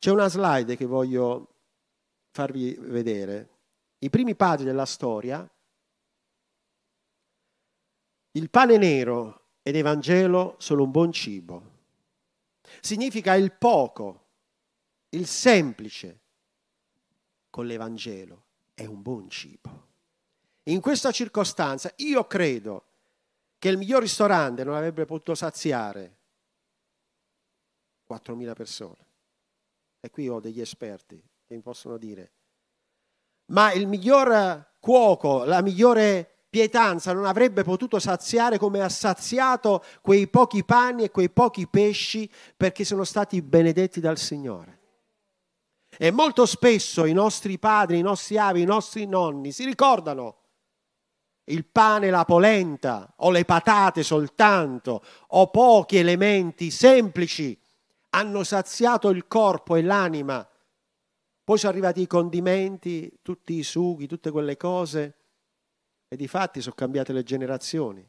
C'è 0.04 0.12
una 0.12 0.28
slide 0.28 0.76
che 0.76 0.86
voglio 0.86 1.54
farvi 2.32 2.76
vedere. 2.78 3.52
I 4.00 4.10
primi 4.10 4.36
padri 4.36 4.66
della 4.66 4.86
storia, 4.86 5.50
il 8.32 8.50
pane 8.50 8.78
nero 8.78 9.46
ed 9.62 9.78
Evangelo 9.78 10.58
sono 10.58 10.84
un 10.84 10.92
buon 10.92 11.14
cibo. 11.14 11.72
Significa 12.82 13.36
il 13.36 13.54
poco, 13.54 14.26
il 15.12 15.26
semplice 15.26 16.20
con 17.50 17.66
l'Evangelo 17.66 18.44
è 18.74 18.84
un 18.84 19.02
buon 19.02 19.30
cibo. 19.30 19.88
In 20.64 20.82
questa 20.82 21.12
circostanza 21.12 21.94
io 22.00 22.28
credo 22.28 22.88
che 23.58 23.70
il 23.70 23.78
miglior 23.78 24.02
ristorante 24.02 24.66
non 24.66 24.76
avrebbe 24.76 25.06
potuto 25.06 25.34
saziare 25.34 26.18
4.000 28.06 28.54
persone. 28.54 29.12
E 30.06 30.10
qui 30.10 30.28
ho 30.28 30.42
degli 30.42 30.60
esperti 30.60 31.16
che 31.48 31.56
mi 31.56 31.62
possono 31.62 31.96
dire. 31.96 32.34
Ma 33.54 33.72
il 33.72 33.88
miglior 33.88 34.72
cuoco, 34.82 35.46
la 35.46 35.62
migliore 35.62 36.48
pietanza 36.50 37.14
non 37.14 37.24
avrebbe 37.24 37.64
potuto 37.64 38.00
saziare 38.00 38.58
come 38.58 38.82
ha 38.82 38.90
saziato 38.90 39.82
quei 40.02 40.28
pochi 40.28 40.66
pani 40.66 41.04
e 41.04 41.10
quei 41.10 41.30
pochi 41.30 41.70
pesci 41.70 42.30
perché 42.58 42.84
sono 42.84 43.06
stati 43.06 43.42
benedetti 43.42 44.02
dal 44.02 44.18
Signore. 44.18 44.80
E 45.98 46.12
molto 46.12 46.46
spesso 46.46 47.06
i 47.06 47.14
nostri 47.14 47.58
padri, 47.58 48.00
i 48.00 48.02
nostri 48.02 48.38
avi, 48.38 48.60
i 48.60 48.66
nostri 48.66 49.06
nonni 49.06 49.54
si 49.54 49.64
ricordano 49.64 50.40
il 51.46 51.66
pane, 51.66 52.10
la 52.10 52.26
polenta 52.26 53.14
o 53.20 53.32
le 53.32 53.46
patate 53.46 54.04
soltanto 54.04 55.02
o 55.28 55.50
pochi 55.50 55.96
elementi 55.96 56.72
semplici 56.72 57.58
hanno 58.16 58.44
saziato 58.44 59.10
il 59.10 59.28
corpo 59.28 59.76
e 59.76 59.82
l'anima. 59.82 60.48
Poi 61.44 61.58
sono 61.58 61.72
arrivati 61.72 62.02
i 62.02 62.08
condimenti, 62.08 63.20
tutti 63.22 63.54
i 63.54 63.64
sughi, 63.64 64.08
tutte 64.08 64.32
quelle 64.32 64.56
cose 64.56 65.18
e 66.08 66.16
di 66.16 66.28
fatti 66.28 66.62
sono 66.62 66.76
cambiate 66.76 67.12
le 67.12 67.24
generazioni 67.24 68.08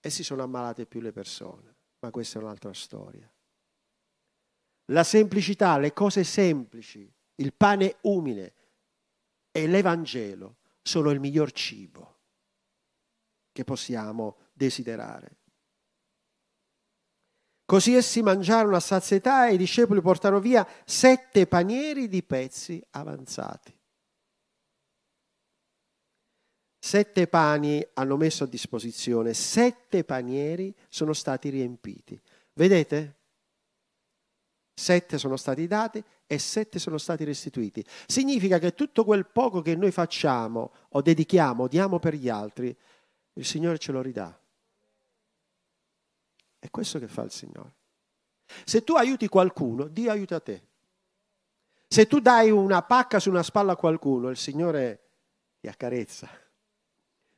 e 0.00 0.10
si 0.10 0.22
sono 0.22 0.42
ammalate 0.42 0.86
più 0.86 1.00
le 1.00 1.12
persone. 1.12 1.76
Ma 2.00 2.10
questa 2.10 2.38
è 2.38 2.42
un'altra 2.42 2.72
storia. 2.72 3.30
La 4.86 5.04
semplicità, 5.04 5.78
le 5.78 5.92
cose 5.92 6.24
semplici, 6.24 7.10
il 7.36 7.52
pane 7.52 7.96
umile 8.02 8.54
e 9.50 9.66
l'Evangelo 9.66 10.56
sono 10.82 11.10
il 11.10 11.20
miglior 11.20 11.52
cibo 11.52 12.16
che 13.52 13.64
possiamo 13.64 14.36
desiderare. 14.52 15.36
Così 17.68 17.94
essi 17.94 18.22
mangiarono 18.22 18.76
a 18.76 18.80
sazietà 18.80 19.46
e 19.46 19.52
i 19.52 19.58
discepoli 19.58 20.00
portarono 20.00 20.40
via 20.40 20.66
sette 20.86 21.46
panieri 21.46 22.08
di 22.08 22.22
pezzi 22.22 22.82
avanzati. 22.92 23.78
Sette 26.78 27.26
pani 27.26 27.86
hanno 27.92 28.16
messo 28.16 28.44
a 28.44 28.46
disposizione, 28.46 29.34
sette 29.34 30.02
panieri 30.04 30.74
sono 30.88 31.12
stati 31.12 31.50
riempiti. 31.50 32.18
Vedete? 32.54 33.16
Sette 34.72 35.18
sono 35.18 35.36
stati 35.36 35.66
dati 35.66 36.02
e 36.26 36.38
sette 36.38 36.78
sono 36.78 36.96
stati 36.96 37.24
restituiti. 37.24 37.84
Significa 38.06 38.58
che 38.58 38.72
tutto 38.72 39.04
quel 39.04 39.26
poco 39.26 39.60
che 39.60 39.76
noi 39.76 39.90
facciamo 39.90 40.72
o 40.88 41.02
dedichiamo, 41.02 41.68
diamo 41.68 41.98
per 41.98 42.14
gli 42.14 42.30
altri, 42.30 42.74
il 43.34 43.44
Signore 43.44 43.76
ce 43.76 43.92
lo 43.92 44.00
ridà. 44.00 44.40
È 46.58 46.70
questo 46.70 46.98
che 46.98 47.08
fa 47.08 47.22
il 47.22 47.30
Signore. 47.30 47.74
Se 48.64 48.82
tu 48.82 48.94
aiuti 48.94 49.28
qualcuno, 49.28 49.86
Dio 49.86 50.10
aiuta 50.10 50.40
te. 50.40 50.66
Se 51.86 52.06
tu 52.06 52.20
dai 52.20 52.50
una 52.50 52.82
pacca 52.82 53.18
su 53.18 53.30
una 53.30 53.42
spalla 53.42 53.72
a 53.72 53.76
qualcuno, 53.76 54.28
il 54.28 54.36
Signore 54.36 55.10
ti 55.60 55.68
accarezza. 55.68 56.28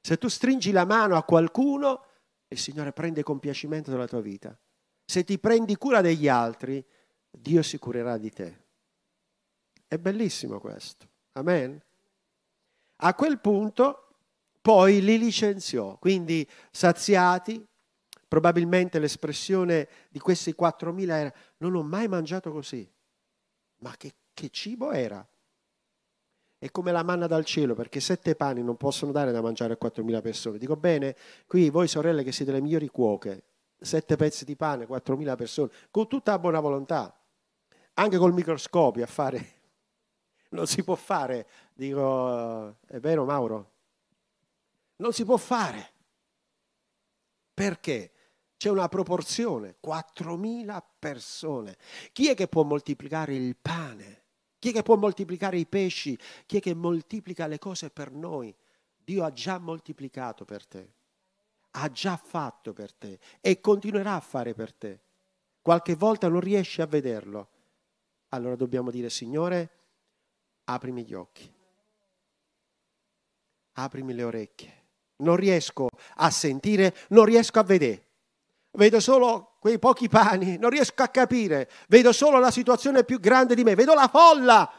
Se 0.01 0.17
tu 0.19 0.29
stringi 0.29 0.73
la 0.73 0.85
mano 0.85 1.17
a 1.17 1.25
qualcuno, 1.25 2.05
il 2.49 2.59
Signore 2.59 2.93
prende 2.93 3.23
compiacimento 3.23 3.91
della 3.91 4.07
tua 4.07 4.21
vita. 4.21 4.59
Se 5.05 5.25
ti 5.25 5.39
prendi 5.39 5.77
cura 5.77 6.01
degli 6.01 6.29
altri, 6.29 6.85
Dio 7.31 7.63
si 7.63 7.79
curerà 7.79 8.17
di 8.17 8.31
te. 8.31 8.65
È 9.87 9.99
bellissimo 9.99 10.59
questo. 10.59 11.09
Amen. 11.33 11.81
A 13.03 13.15
quel 13.15 13.41
punto 13.41 14.17
poi 14.61 15.01
li 15.01 15.19
licenziò, 15.19 15.97
quindi 15.99 16.49
saziati, 16.71 17.67
probabilmente 18.31 19.01
l'espressione 19.01 19.89
di 20.09 20.21
questi 20.21 20.55
4.000 20.57 21.11
era 21.11 21.33
non 21.57 21.75
ho 21.75 21.83
mai 21.83 22.07
mangiato 22.07 22.53
così. 22.53 22.89
Ma 23.79 23.93
che, 23.97 24.15
che 24.33 24.51
cibo 24.51 24.93
era? 24.93 25.27
È 26.57 26.71
come 26.71 26.93
la 26.93 27.03
manna 27.03 27.27
dal 27.27 27.45
cielo, 27.45 27.75
perché 27.75 27.99
sette 27.99 28.37
pani 28.37 28.63
non 28.63 28.77
possono 28.77 29.11
dare 29.11 29.33
da 29.33 29.43
mangiare 29.43 29.73
a 29.73 29.79
4.000 29.83 30.23
persone. 30.23 30.59
Dico 30.59 30.77
bene, 30.77 31.17
qui 31.49 31.71
voi 31.71 31.89
sorelle 31.89 32.23
che 32.23 32.31
siete 32.31 32.53
le 32.53 32.61
migliori 32.61 32.87
cuoche, 32.87 33.43
sette 33.81 34.15
pezzi 34.15 34.45
di 34.45 34.55
pane, 34.55 34.87
4.000 34.87 35.35
persone, 35.35 35.73
con 35.91 36.07
tutta 36.07 36.31
la 36.31 36.39
buona 36.39 36.61
volontà 36.61 37.13
anche 37.95 38.17
col 38.17 38.33
microscopio 38.33 39.03
a 39.03 39.09
fare. 39.09 39.55
Non 40.51 40.67
si 40.67 40.83
può 40.83 40.97
fare, 40.97 41.47
dico, 41.73 42.79
è 42.89 42.99
vero 42.99 43.25
Mauro? 43.25 43.71
Non 44.97 45.13
si 45.13 45.25
può 45.25 45.37
fare. 45.37 45.93
Perché? 47.55 48.11
C'è 48.61 48.69
una 48.69 48.89
proporzione, 48.89 49.77
4.000 49.83 50.83
persone. 50.99 51.79
Chi 52.13 52.29
è 52.29 52.35
che 52.35 52.47
può 52.47 52.63
moltiplicare 52.63 53.35
il 53.35 53.57
pane? 53.57 54.25
Chi 54.59 54.69
è 54.69 54.73
che 54.73 54.83
può 54.83 54.97
moltiplicare 54.97 55.57
i 55.57 55.65
pesci? 55.65 56.19
Chi 56.45 56.59
è 56.59 56.61
che 56.61 56.75
moltiplica 56.75 57.47
le 57.47 57.59
cose 57.59 57.89
per 57.89 58.13
noi? 58.13 58.55
Dio 59.03 59.25
ha 59.25 59.33
già 59.33 59.57
moltiplicato 59.57 60.45
per 60.45 60.67
te, 60.67 60.93
ha 61.71 61.91
già 61.91 62.19
fatto 62.19 62.75
per 62.75 62.93
te 62.93 63.19
e 63.41 63.63
continuerà 63.63 64.17
a 64.17 64.21
fare 64.21 64.53
per 64.53 64.75
te. 64.75 65.01
Qualche 65.63 65.95
volta 65.95 66.29
non 66.29 66.41
riesci 66.41 66.83
a 66.83 66.87
vederlo, 66.87 67.49
allora 68.29 68.57
dobbiamo 68.57 68.91
dire, 68.91 69.09
Signore, 69.09 69.71
aprimi 70.65 71.03
gli 71.07 71.15
occhi, 71.15 71.51
aprimi 73.73 74.13
le 74.13 74.23
orecchie. 74.23 74.85
Non 75.17 75.37
riesco 75.37 75.89
a 76.17 76.29
sentire, 76.31 76.95
non 77.09 77.25
riesco 77.25 77.59
a 77.59 77.63
vedere. 77.63 78.09
Vedo 78.73 79.01
solo 79.01 79.57
quei 79.61 79.79
pochi 79.79 80.09
pani, 80.09 80.57
non 80.59 80.71
riesco 80.71 81.03
a 81.03 81.09
capire. 81.09 81.71
Vedo 81.89 82.13
solo 82.13 82.39
la 82.39 82.51
situazione 82.51 83.05
più 83.05 83.19
grande 83.19 83.55
di 83.55 83.65
me, 83.65 83.75
vedo 83.75 83.95
la 83.95 84.09
folla. 84.09 84.73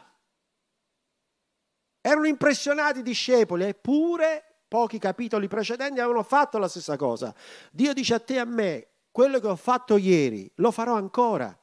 Erano 2.02 2.28
impressionati 2.28 3.00
i 3.00 3.04
discepoli, 3.04 3.64
eppure 3.64 4.64
pochi 4.68 4.98
capitoli 4.98 5.48
precedenti 5.48 6.00
avevano 6.00 6.24
fatto 6.24 6.58
la 6.58 6.68
stessa 6.68 6.96
cosa. 6.96 7.34
Dio 7.72 7.94
dice 7.94 8.14
a 8.16 8.20
te 8.20 8.36
e 8.36 8.40
a 8.40 8.46
me, 8.46 8.88
quello 9.12 9.40
che 9.40 9.48
ho 9.48 9.56
fatto 9.56 9.98
ieri, 9.98 10.50
lo 10.56 10.72
farò 10.72 10.96
ancora 10.96 11.56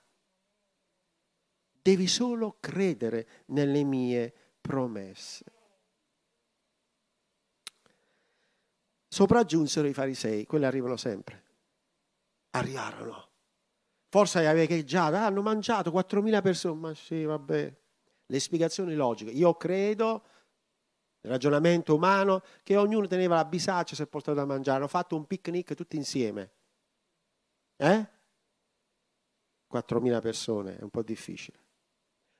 devi 1.88 2.06
solo 2.06 2.58
credere 2.60 3.26
nelle 3.46 3.82
mie 3.82 4.30
promesse. 4.60 5.44
Sopraggiunsero 9.08 9.88
i 9.88 9.94
farisei, 9.94 10.44
quelli 10.44 10.66
arrivano 10.66 10.98
sempre. 10.98 11.44
Arrivarono. 12.50 13.26
Forse 14.10 14.46
avevi 14.46 14.84
già, 14.84 15.06
ah, 15.06 15.26
hanno 15.26 15.42
mangiato 15.42 15.90
4.000 15.90 16.40
persone, 16.40 16.80
ma 16.80 16.94
sì, 16.94 17.24
vabbè. 17.24 17.76
Le 18.26 18.40
spiegazioni 18.40 18.94
logiche. 18.94 19.30
Io 19.30 19.54
credo 19.54 20.24
Il 21.22 21.30
ragionamento 21.30 21.94
umano 21.94 22.42
che 22.62 22.76
ognuno 22.76 23.06
teneva 23.06 23.34
la 23.36 23.44
bisaccia 23.44 23.94
se 23.96 24.06
portato 24.06 24.36
da 24.36 24.44
mangiare. 24.46 24.78
Hanno 24.78 24.88
fatto 24.88 25.16
un 25.16 25.26
picnic 25.26 25.74
tutti 25.74 25.96
insieme. 25.96 26.52
Eh? 27.76 28.08
4.000 29.72 30.20
persone, 30.20 30.78
è 30.78 30.82
un 30.82 30.90
po' 30.90 31.02
difficile. 31.02 31.58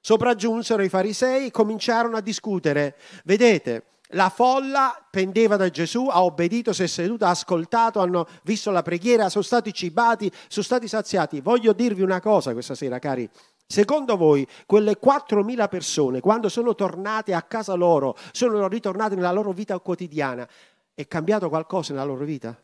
Sopraggiunsero 0.01 0.83
i 0.83 0.89
farisei 0.89 1.47
e 1.47 1.51
cominciarono 1.51 2.17
a 2.17 2.21
discutere. 2.21 2.97
Vedete, 3.25 3.98
la 4.13 4.31
folla 4.31 5.07
pendeva 5.11 5.57
da 5.57 5.69
Gesù, 5.69 6.07
ha 6.09 6.23
obbedito, 6.23 6.73
si 6.73 6.85
è 6.85 6.87
seduta, 6.87 7.27
ha 7.27 7.31
ascoltato, 7.31 8.01
hanno 8.01 8.27
visto 8.45 8.71
la 8.71 8.83
preghiera, 8.83 9.29
sono 9.29 9.45
stati 9.45 9.73
cibati, 9.73 10.31
sono 10.49 10.65
stati 10.65 10.89
saziati. 10.89 11.41
Voglio 11.41 11.73
dirvi 11.73 12.03
una 12.03 12.21
cosa 12.21 12.53
questa 12.53 12.75
sera, 12.75 12.99
cari. 12.99 13.29
Secondo 13.67 14.17
voi, 14.17 14.47
quelle 14.65 14.99
4.000 14.99 15.69
persone, 15.69 16.21
quando 16.21 16.49
sono 16.49 16.75
tornate 16.75 17.35
a 17.35 17.43
casa 17.43 17.75
loro, 17.75 18.17
sono 18.33 18.67
ritornate 18.67 19.15
nella 19.15 19.33
loro 19.33 19.53
vita 19.53 19.79
quotidiana, 19.79 20.49
è 20.95 21.07
cambiato 21.07 21.51
qualcosa 21.51 21.93
nella 21.93 22.07
loro 22.07 22.25
vita? 22.25 22.59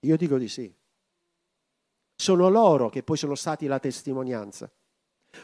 Io 0.00 0.16
dico 0.16 0.36
di 0.36 0.48
sì. 0.48 0.72
Sono 2.14 2.50
loro 2.50 2.90
che 2.90 3.02
poi 3.02 3.16
sono 3.16 3.34
stati 3.34 3.66
la 3.66 3.78
testimonianza. 3.78 4.70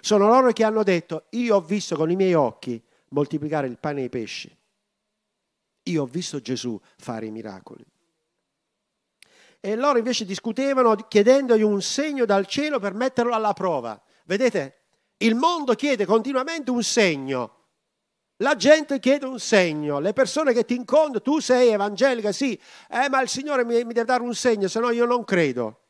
Sono 0.00 0.28
loro 0.28 0.52
che 0.52 0.62
hanno 0.62 0.82
detto, 0.82 1.24
io 1.30 1.56
ho 1.56 1.60
visto 1.62 1.96
con 1.96 2.10
i 2.10 2.16
miei 2.16 2.34
occhi 2.34 2.82
moltiplicare 3.10 3.66
il 3.66 3.78
pane 3.78 4.02
e 4.02 4.04
i 4.04 4.08
pesci. 4.08 4.56
Io 5.84 6.02
ho 6.02 6.06
visto 6.06 6.40
Gesù 6.40 6.80
fare 6.96 7.26
i 7.26 7.30
miracoli. 7.30 7.84
E 9.60 9.76
loro 9.76 9.98
invece 9.98 10.24
discutevano 10.24 10.94
chiedendogli 10.94 11.62
un 11.62 11.82
segno 11.82 12.24
dal 12.24 12.46
cielo 12.46 12.78
per 12.78 12.94
metterlo 12.94 13.34
alla 13.34 13.52
prova. 13.52 14.00
Vedete, 14.24 14.82
il 15.18 15.34
mondo 15.34 15.74
chiede 15.74 16.04
continuamente 16.04 16.70
un 16.70 16.82
segno. 16.82 17.52
La 18.40 18.54
gente 18.54 18.98
chiede 18.98 19.24
un 19.24 19.40
segno, 19.40 19.98
le 19.98 20.12
persone 20.12 20.52
che 20.52 20.66
ti 20.66 20.74
incontrano, 20.74 21.22
tu 21.22 21.38
sei 21.38 21.70
evangelica, 21.70 22.32
sì, 22.32 22.60
eh, 22.90 23.08
ma 23.08 23.22
il 23.22 23.28
Signore 23.30 23.64
mi, 23.64 23.82
mi 23.84 23.94
deve 23.94 24.04
dare 24.04 24.22
un 24.22 24.34
segno, 24.34 24.68
se 24.68 24.78
no 24.78 24.90
io 24.90 25.06
non 25.06 25.24
credo 25.24 25.85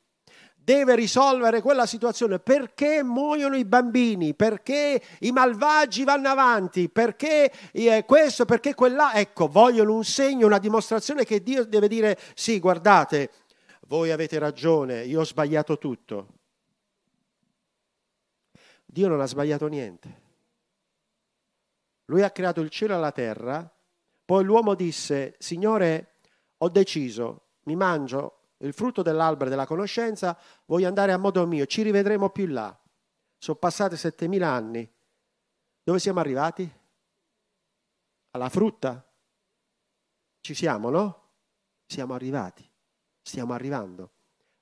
deve 0.67 0.97
risolvere 0.97 1.63
quella 1.63 1.87
situazione. 1.87 2.41
Perché 2.41 3.05
muoiono 3.05 3.55
i 3.55 3.65
bambini? 3.65 4.35
Perché 4.35 5.01
i 5.21 5.31
malvagi 5.31 6.03
vanno 6.03 6.29
avanti? 6.29 6.89
Perché 6.89 7.53
eh, 7.71 8.05
questo? 8.05 8.45
Perché 8.47 8.75
quella? 8.75 9.15
Ecco, 9.15 9.47
vogliono 9.47 9.95
un 9.95 10.03
segno, 10.03 10.45
una 10.45 10.59
dimostrazione 10.59 11.25
che 11.25 11.41
Dio 11.41 11.65
deve 11.65 11.87
dire 11.87 12.19
sì, 12.35 12.59
guardate, 12.59 13.31
voi 13.87 14.11
avete 14.11 14.41
ragione, 14.41 15.05
io 15.05 15.21
ho 15.21 15.25
sbagliato 15.25 15.79
tutto. 15.79 16.27
Dio 18.85 19.07
non 19.07 19.21
ha 19.21 19.27
sbagliato 19.27 19.69
niente. 19.69 20.25
Lui 22.07 22.23
ha 22.23 22.31
creato 22.31 22.61
il 22.61 22.71
cielo 22.71 22.97
e 22.97 22.99
la 22.99 23.13
terra, 23.13 23.73
poi 24.25 24.43
l'uomo 24.43 24.75
disse, 24.75 25.37
Signore, 25.39 26.15
ho 26.59 26.69
deciso, 26.69 27.51
mi 27.65 27.77
mangio 27.77 28.36
il 28.59 28.73
frutto 28.73 29.03
dell'albero 29.03 29.51
della 29.51 29.67
conoscenza, 29.67 30.39
voglio 30.67 30.89
andare 30.89 31.13
a 31.13 31.19
modo 31.19 31.47
mio, 31.47 31.67
ci 31.67 31.83
rivedremo 31.83 32.31
più 32.31 32.47
là. 32.47 32.77
Sono 33.37 33.59
passati 33.59 33.97
7000 33.97 34.49
anni. 34.49 34.91
Dove 35.83 35.99
siamo 35.99 36.21
arrivati? 36.21 36.71
Alla 38.31 38.49
frutta? 38.49 39.05
Ci 40.41 40.55
siamo, 40.55 40.91
no? 40.91 41.25
Siamo 41.87 42.15
arrivati, 42.15 42.69
stiamo 43.23 43.53
arrivando. 43.53 44.13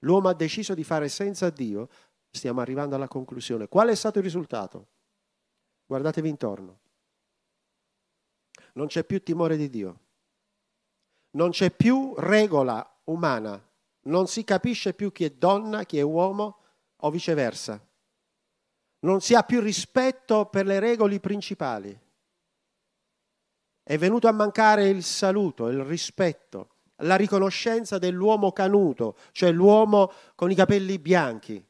L'uomo 0.01 0.29
ha 0.29 0.35
deciso 0.35 0.75
di 0.75 0.85
fare 0.85 1.09
senza 1.09 1.49
Dio, 1.51 1.89
stiamo 2.31 2.61
arrivando 2.61 2.95
alla 2.95 3.09
conclusione. 3.09 3.69
Qual 3.69 3.89
è 3.89 3.95
stato 3.95 4.19
il 4.19 4.25
risultato? 4.25 4.89
Guardatevi 5.87 6.29
intorno. 6.29 6.81
Non 8.75 8.89
c'è 8.89 9.05
più 9.05 9.23
timore 9.23 9.57
di 9.57 9.71
Dio. 9.71 10.01
Non 11.31 11.51
c'è 11.51 11.71
più 11.71 12.15
regola 12.17 12.87
umana 13.05 13.63
non 14.05 14.27
si 14.27 14.45
capisce 14.45 14.95
più 14.95 15.13
chi 15.13 15.25
è 15.25 15.31
donna, 15.31 15.85
chi 15.85 15.99
è 15.99 16.03
uomo 16.03 16.59
o 16.97 17.11
viceversa. 17.11 17.81
Non 19.01 19.21
si 19.21 19.35
ha 19.35 19.43
più 19.43 19.61
rispetto 19.61 20.47
per 20.47 20.67
le 20.67 20.81
regole 20.81 21.21
principali. 21.21 21.99
È 23.83 23.99
venuto 23.99 24.29
a 24.29 24.33
mancare 24.33 24.89
il 24.89 25.03
saluto, 25.03 25.69
il 25.69 25.85
rispetto, 25.85 26.77
la 26.99 27.17
riconoscenza 27.17 27.99
dell'uomo 27.99 28.53
canuto, 28.53 29.17
cioè 29.33 29.53
l'uomo 29.53 30.11
con 30.35 30.51
i 30.51 30.55
capelli 30.55 30.99
bianchi. 30.99 31.63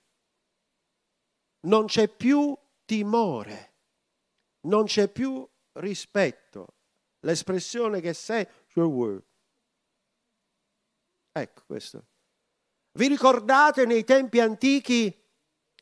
Non 1.63 1.87
c'è 1.87 2.09
più 2.09 2.57
timore, 2.85 3.75
non 4.67 4.85
c'è 4.85 5.09
più 5.09 5.49
rispetto. 5.73 6.75
L'espressione 7.21 8.01
che 8.01 8.13
sei, 8.13 8.47
ecco 11.33 11.63
questo. 11.67 12.07
Vi 12.97 13.09
ricordate 13.09 13.87
nei 13.87 14.05
tempi 14.05 14.39
antichi 14.39 15.13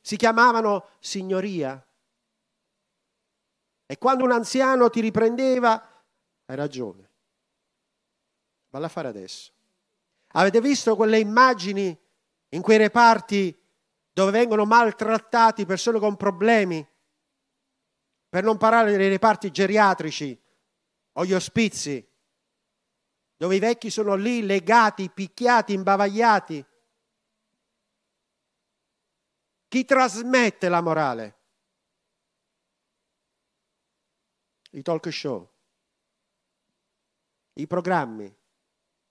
si 0.00 0.16
chiamavano 0.16 0.88
signoria? 0.98 1.86
E 3.84 3.98
quando 3.98 4.24
un 4.24 4.32
anziano 4.32 4.88
ti 4.88 5.02
riprendeva, 5.02 6.04
hai 6.46 6.56
ragione, 6.56 7.10
valla 8.70 8.86
a 8.86 8.88
fare 8.88 9.08
adesso. 9.08 9.52
Avete 10.28 10.62
visto 10.62 10.96
quelle 10.96 11.18
immagini 11.18 11.94
in 12.48 12.62
quei 12.62 12.78
reparti 12.78 13.60
dove 14.10 14.30
vengono 14.30 14.64
maltrattati 14.64 15.66
persone 15.66 15.98
con 15.98 16.16
problemi? 16.16 16.86
Per 18.26 18.42
non 18.42 18.56
parlare 18.56 18.96
dei 18.96 19.10
reparti 19.10 19.50
geriatrici 19.50 20.42
o 21.12 21.26
gli 21.26 21.34
ospizi, 21.34 22.08
dove 23.36 23.54
i 23.54 23.58
vecchi 23.58 23.90
sono 23.90 24.14
lì 24.14 24.46
legati, 24.46 25.10
picchiati, 25.10 25.74
imbavagliati 25.74 26.70
chi 29.72 29.86
trasmette 29.86 30.68
la 30.68 30.82
morale? 30.82 31.36
I 34.72 34.82
talk 34.82 35.10
show, 35.10 35.48
i 37.54 37.66
programmi, 37.66 38.30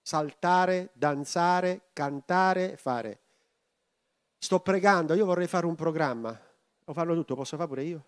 saltare, 0.04 0.92
danzare, 0.94 1.90
cantare, 1.94 2.78
fare. 2.78 3.22
Sto 4.38 4.60
pregando, 4.60 5.16
io 5.16 5.26
vorrei 5.26 5.48
fare 5.48 5.66
un 5.66 5.74
programma, 5.74 6.40
lo 6.84 6.94
fanno 6.94 7.16
tutto, 7.16 7.34
posso 7.34 7.58
fare 7.58 7.68
pure 7.68 7.84
io? 7.84 8.06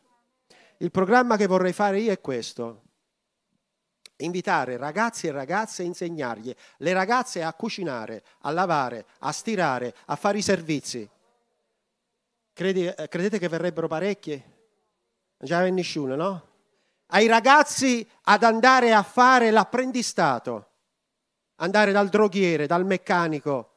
Il 0.78 0.92
programma 0.92 1.38
che 1.38 1.48
vorrei 1.48 1.74
fare 1.74 2.02
io 2.02 2.12
è 2.12 2.22
questo, 2.22 2.84
invitare 4.18 4.78
ragazzi 4.78 5.26
e 5.26 5.32
ragazze 5.32 5.82
a 5.82 5.86
insegnargli, 5.86 6.56
le 6.78 6.94
ragazze 6.94 7.42
a 7.42 7.52
cucinare, 7.56 8.24
a 8.42 8.52
lavare, 8.52 9.08
a 9.22 9.32
stirare, 9.32 9.96
a 10.06 10.16
fare 10.16 10.38
i 10.38 10.44
servizi. 10.44 11.10
Credi, 12.54 12.86
eh, 12.86 13.08
credete 13.08 13.39
che 13.39 13.48
verrebbero 13.48 13.88
parecchie? 13.88 14.52
Non 15.38 15.50
c'è 15.50 15.70
nessuno, 15.72 16.16
no? 16.16 16.52
Ai 17.08 17.28
ragazzi 17.28 18.08
ad 18.24 18.44
andare 18.44 18.94
a 18.94 19.02
fare 19.02 19.50
l'apprendistato, 19.50 20.70
andare 21.56 21.92
dal 21.92 22.10
droghiere, 22.10 22.68
dal 22.68 22.86
meccanico, 22.86 23.72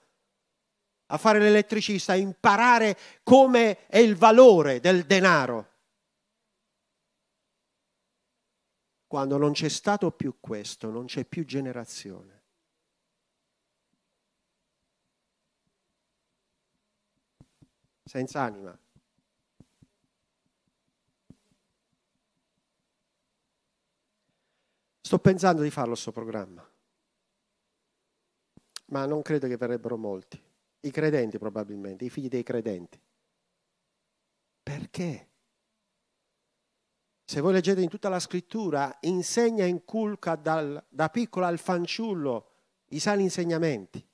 a 1.07 1.17
fare 1.19 1.39
l'elettricista, 1.39 2.13
a 2.13 2.17
imparare 2.17 2.97
come 3.23 3.87
è 3.87 3.99
il 3.99 4.15
valore 4.15 4.81
del 4.81 5.05
denaro. 5.05 5.73
Quando 9.07 9.39
non 9.39 9.53
c'è 9.53 9.69
stato 9.69 10.11
più 10.11 10.37
questo, 10.41 10.91
non 10.91 11.07
c'è 11.07 11.25
più 11.25 11.45
generazione. 11.45 12.36
Senza 18.07 18.41
anima. 18.41 18.79
Sto 25.01 25.19
pensando 25.19 25.63
di 25.63 25.71
farlo 25.71 25.93
questo 25.93 26.13
programma, 26.13 26.69
ma 28.87 29.07
non 29.07 29.23
credo 29.23 29.47
che 29.47 29.57
verrebbero 29.57 29.97
molti. 29.97 30.43
I 30.81 30.91
credenti 30.91 31.39
probabilmente, 31.39 32.05
i 32.05 32.11
figli 32.11 32.29
dei 32.29 32.43
credenti. 32.43 33.01
Perché? 34.63 35.29
Se 37.25 37.41
voi 37.41 37.53
leggete 37.53 37.81
in 37.81 37.89
tutta 37.89 38.09
la 38.09 38.21
scrittura, 38.21 38.97
insegna, 39.01 39.65
inculca 39.65 40.37
dal, 40.37 40.85
da 40.89 41.09
piccolo 41.09 41.47
al 41.47 41.59
fanciullo 41.59 42.51
i 42.91 43.01
sani 43.01 43.25
insegnamenti. 43.25 44.05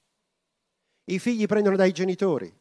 I 1.05 1.19
figli 1.19 1.45
prendono 1.47 1.77
dai 1.77 1.93
genitori. 1.93 2.61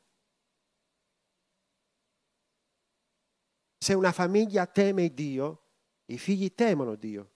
Se 3.83 3.95
una 3.95 4.11
famiglia 4.11 4.67
teme 4.67 5.11
Dio, 5.11 5.63
i 6.05 6.19
figli 6.19 6.53
temono 6.53 6.93
Dio. 6.93 7.31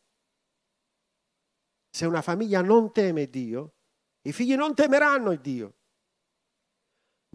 Se 1.89 2.05
una 2.05 2.21
famiglia 2.21 2.61
non 2.61 2.91
teme 2.91 3.27
Dio, 3.27 3.73
i 4.21 4.31
figli 4.31 4.53
non 4.53 4.75
temeranno 4.75 5.35
Dio. 5.37 5.73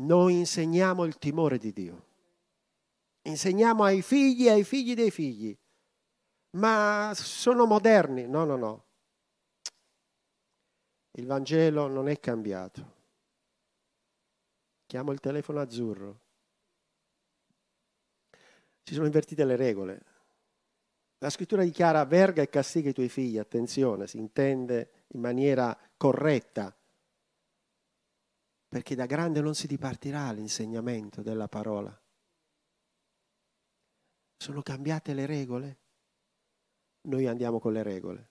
Noi 0.02 0.34
insegniamo 0.34 1.04
il 1.04 1.18
timore 1.18 1.58
di 1.58 1.72
Dio. 1.72 2.06
Insegniamo 3.22 3.82
ai 3.82 4.00
figli 4.00 4.46
e 4.46 4.50
ai 4.50 4.64
figli 4.64 4.94
dei 4.94 5.10
figli. 5.10 5.58
ma 6.52 7.12
sono 7.14 7.66
moderni. 7.66 8.28
No, 8.28 8.44
no, 8.44 8.56
no. 8.56 8.84
Il 11.18 11.26
Vangelo 11.26 11.88
non 11.88 12.08
è 12.08 12.20
cambiato. 12.20 12.98
Chiamo 14.86 15.10
il 15.10 15.18
telefono 15.18 15.60
azzurro. 15.60 16.20
Si 18.90 18.96
sono 18.96 19.06
invertite 19.06 19.44
le 19.44 19.54
regole. 19.54 20.02
La 21.18 21.30
scrittura 21.30 21.62
dichiara 21.62 22.04
verga 22.04 22.42
e 22.42 22.48
castiga 22.48 22.88
i 22.88 22.92
tuoi 22.92 23.08
figli, 23.08 23.38
attenzione, 23.38 24.08
si 24.08 24.18
intende 24.18 25.04
in 25.12 25.20
maniera 25.20 25.78
corretta, 25.96 26.76
perché 28.66 28.96
da 28.96 29.06
grande 29.06 29.40
non 29.40 29.54
si 29.54 29.68
dipartirà 29.68 30.32
l'insegnamento 30.32 31.22
della 31.22 31.46
parola. 31.46 31.96
Sono 34.38 34.60
cambiate 34.60 35.14
le 35.14 35.26
regole? 35.26 35.78
Noi 37.02 37.28
andiamo 37.28 37.60
con 37.60 37.72
le 37.72 37.84
regole. 37.84 38.30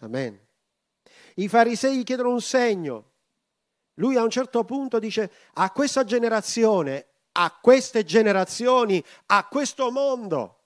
Amen. 0.00 0.44
I 1.36 1.46
farisei 1.46 2.02
chiedono 2.02 2.32
un 2.32 2.40
segno. 2.40 3.12
Lui 3.94 4.16
a 4.16 4.24
un 4.24 4.30
certo 4.30 4.64
punto 4.64 4.98
dice 4.98 5.30
a 5.52 5.70
questa 5.70 6.02
generazione, 6.02 7.10
a 7.38 7.50
queste 7.60 8.04
generazioni, 8.04 9.02
a 9.26 9.46
questo 9.46 9.90
mondo, 9.90 10.64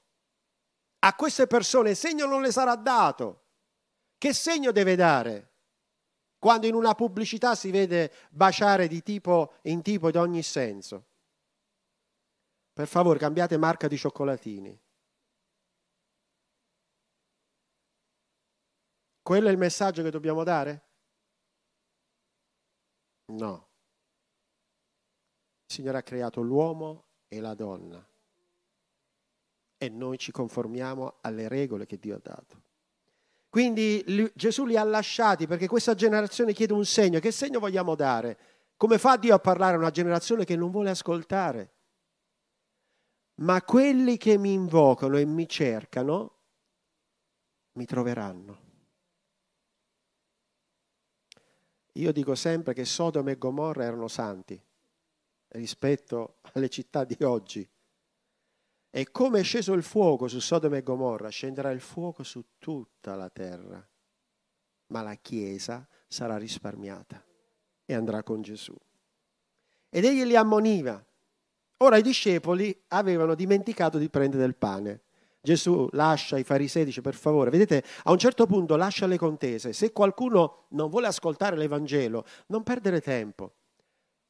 a 1.01 1.15
queste 1.15 1.47
persone, 1.47 1.95
segno 1.95 2.27
non 2.27 2.43
le 2.43 2.53
sarà 2.53 2.77
dato. 2.77 3.47
Che 4.17 4.33
segno 4.33 4.71
deve 4.71 4.95
dare? 4.95 5.49
Quando 6.39 6.67
in 6.67 6.75
una 6.75 6.95
pubblicità 6.95 7.55
si 7.55 7.71
vede 7.71 8.13
baciare 8.31 8.87
di 8.87 9.03
tipo 9.03 9.55
in 9.63 9.83
tipo 9.83 10.09
in 10.09 10.17
ogni 10.17 10.43
senso. 10.43 11.07
Per 12.73 12.87
favore, 12.87 13.19
cambiate 13.19 13.57
marca 13.57 13.89
di 13.89 13.99
cioccolatini. 13.99 14.81
Quello 19.23 19.49
è 19.49 19.51
il 19.51 19.59
messaggio 19.59 20.03
che 20.03 20.11
dobbiamo 20.11 20.45
dare? 20.45 20.89
No. 23.33 23.70
Il 25.71 25.77
Signore 25.77 25.99
ha 25.99 26.03
creato 26.03 26.41
l'uomo 26.41 27.05
e 27.29 27.39
la 27.39 27.55
donna 27.55 28.05
e 29.79 29.89
noi 29.89 30.19
ci 30.19 30.33
conformiamo 30.33 31.19
alle 31.21 31.47
regole 31.47 31.87
che 31.87 31.97
Dio 31.97 32.17
ha 32.17 32.21
dato. 32.21 32.63
Quindi 33.49 34.05
Gesù 34.35 34.65
li 34.65 34.77
ha 34.77 34.83
lasciati 34.83 35.47
perché 35.47 35.69
questa 35.69 35.95
generazione 35.95 36.55
chiede 36.55 36.73
un 36.73 36.85
segno. 36.85 37.21
Che 37.21 37.31
segno 37.31 37.61
vogliamo 37.61 37.95
dare? 37.95 38.39
Come 38.77 38.99
fa 38.99 39.17
Dio 39.17 39.33
a 39.33 39.39
parlare 39.39 39.77
a 39.77 39.79
una 39.79 39.91
generazione 39.91 40.45
che 40.45 40.57
non 40.57 40.73
vuole 40.73 40.91
ascoltare? 40.91 41.75
Ma 43.37 43.63
quelli 43.63 44.17
che 44.17 44.39
mi 44.39 44.53
invocano 44.53 45.19
e 45.19 45.25
mi 45.25 45.49
cercano 45.49 46.39
mi 47.75 47.85
troveranno. 47.85 48.59
Io 51.93 52.11
dico 52.11 52.35
sempre 52.35 52.75
che 52.75 52.85
Sodoma 52.85 53.31
e 53.31 53.39
Gomorra 53.39 53.85
erano 53.85 54.09
santi 54.09 54.61
rispetto 55.51 56.37
alle 56.53 56.69
città 56.69 57.05
di 57.05 57.17
oggi. 57.25 57.69
E 58.93 59.11
come 59.11 59.41
è 59.41 59.43
sceso 59.43 59.73
il 59.73 59.83
fuoco 59.83 60.27
su 60.27 60.41
Sodoma 60.41 60.77
e 60.77 60.83
Gomorra, 60.83 61.29
scenderà 61.29 61.71
il 61.71 61.81
fuoco 61.81 62.23
su 62.23 62.45
tutta 62.59 63.15
la 63.15 63.31
terra. 63.31 63.87
Ma 64.89 65.03
la 65.03 65.15
Chiesa 65.15 65.87
sarà 66.09 66.37
risparmiata 66.37 67.25
e 67.85 67.95
andrà 67.95 68.23
con 68.23 68.43
Gesù. 68.43 68.75
Ed 69.89 70.05
egli 70.05 70.25
li 70.25 70.37
ammoniva. 70.37 71.05
Ora 71.79 71.97
i 71.97 72.03
discepoli 72.03 72.85
avevano 72.89 73.35
dimenticato 73.35 73.99
di 73.99 74.09
prendere 74.09 74.43
del 74.43 74.57
pane. 74.57 75.03
Gesù 75.41 75.89
lascia 75.93 76.37
i 76.37 76.45
farisei, 76.45 76.85
dice 76.85 77.01
per 77.01 77.15
favore, 77.15 77.51
vedete, 77.51 77.83
a 78.05 78.11
un 78.11 78.19
certo 78.19 78.47
punto 78.47 78.77
lascia 78.77 79.07
le 79.07 79.17
contese. 79.17 79.73
Se 79.73 79.93
qualcuno 79.93 80.67
non 80.71 80.91
vuole 80.91 81.07
ascoltare 81.07 81.57
l'Evangelo, 81.57 82.27
non 82.49 82.63
perdere 82.63 83.01
tempo. 83.01 83.55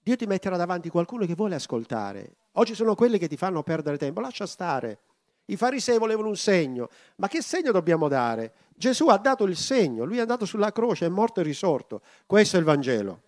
Dio 0.03 0.17
ti 0.17 0.27
metterà 0.27 0.57
davanti 0.57 0.89
qualcuno 0.89 1.27
che 1.27 1.35
vuole 1.35 1.55
ascoltare. 1.55 2.37
Oggi 2.53 2.75
sono 2.75 2.95
quelli 2.95 3.19
che 3.19 3.29
ti 3.29 3.37
fanno 3.37 3.63
perdere 3.63 3.99
tempo, 3.99 4.21
lascia 4.21 4.47
stare. 4.47 5.01
I 5.47 5.57
farisei 5.57 5.99
volevano 5.99 6.29
un 6.29 6.37
segno, 6.37 6.89
ma 7.17 7.29
che 7.29 7.43
segno 7.43 7.71
dobbiamo 7.71 8.09
dare? 8.09 8.53
Gesù 8.75 9.09
ha 9.09 9.19
dato 9.19 9.45
il 9.45 9.57
segno, 9.57 10.05
lui 10.05 10.19
è 10.19 10.21
andato 10.21 10.47
sulla 10.47 10.73
croce, 10.73 11.07
è 11.07 11.09
morto 11.09 11.41
e 11.41 11.43
risorto. 11.43 12.01
Questo 12.25 12.57
è 12.57 12.59
il 12.61 12.65
Vangelo. 12.65 13.23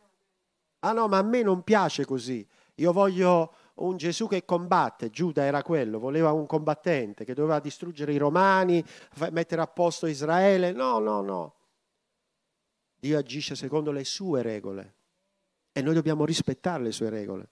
Ah 0.81 0.93
no, 0.93 1.09
ma 1.09 1.19
a 1.19 1.23
me 1.23 1.43
non 1.43 1.63
piace 1.63 2.05
così. 2.05 2.47
Io 2.77 2.93
voglio 2.93 3.53
un 3.75 3.97
Gesù 3.97 4.27
che 4.27 4.45
combatte, 4.45 5.11
Giuda 5.11 5.45
era 5.45 5.63
quello, 5.63 5.99
voleva 5.99 6.33
un 6.33 6.47
combattente 6.47 7.25
che 7.25 7.35
doveva 7.35 7.61
distruggere 7.61 8.13
i 8.13 8.19
romani, 8.19 8.83
mettere 9.31 9.61
a 9.61 9.67
posto 9.67 10.07
Israele. 10.07 10.73
No, 10.73 10.99
no, 11.01 11.21
no. 11.21 11.55
Dio 12.97 13.19
agisce 13.19 13.55
secondo 13.57 13.93
le 13.93 14.05
sue 14.05 14.43
regole 14.43 14.95
e 15.73 15.83
noi 15.83 15.95
dobbiamo 15.95 16.25
rispettare 16.25 16.83
le 16.83 16.93
sue 16.93 17.09
regole. 17.09 17.49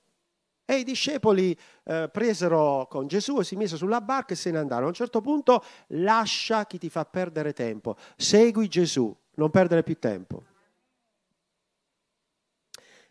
E 0.64 0.76
i 0.76 0.84
discepoli 0.84 1.58
eh, 1.84 2.08
presero 2.12 2.86
con 2.88 3.08
Gesù 3.08 3.40
e 3.40 3.44
si 3.44 3.56
misero 3.56 3.78
sulla 3.78 4.00
barca 4.00 4.34
e 4.34 4.36
se 4.36 4.52
ne 4.52 4.58
andarono. 4.58 4.86
A 4.86 4.90
un 4.90 4.94
certo 4.94 5.20
punto 5.20 5.64
lascia 5.88 6.64
chi 6.66 6.78
ti 6.78 6.88
fa 6.88 7.04
perdere 7.04 7.52
tempo, 7.52 7.96
segui 8.16 8.68
Gesù, 8.68 9.14
non 9.34 9.50
perdere 9.50 9.82
più 9.82 9.98
tempo. 9.98 10.44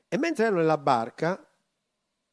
E 0.07 0.17
mentre 0.17 0.45
erano 0.45 0.61
nella 0.61 0.77
barca, 0.77 1.45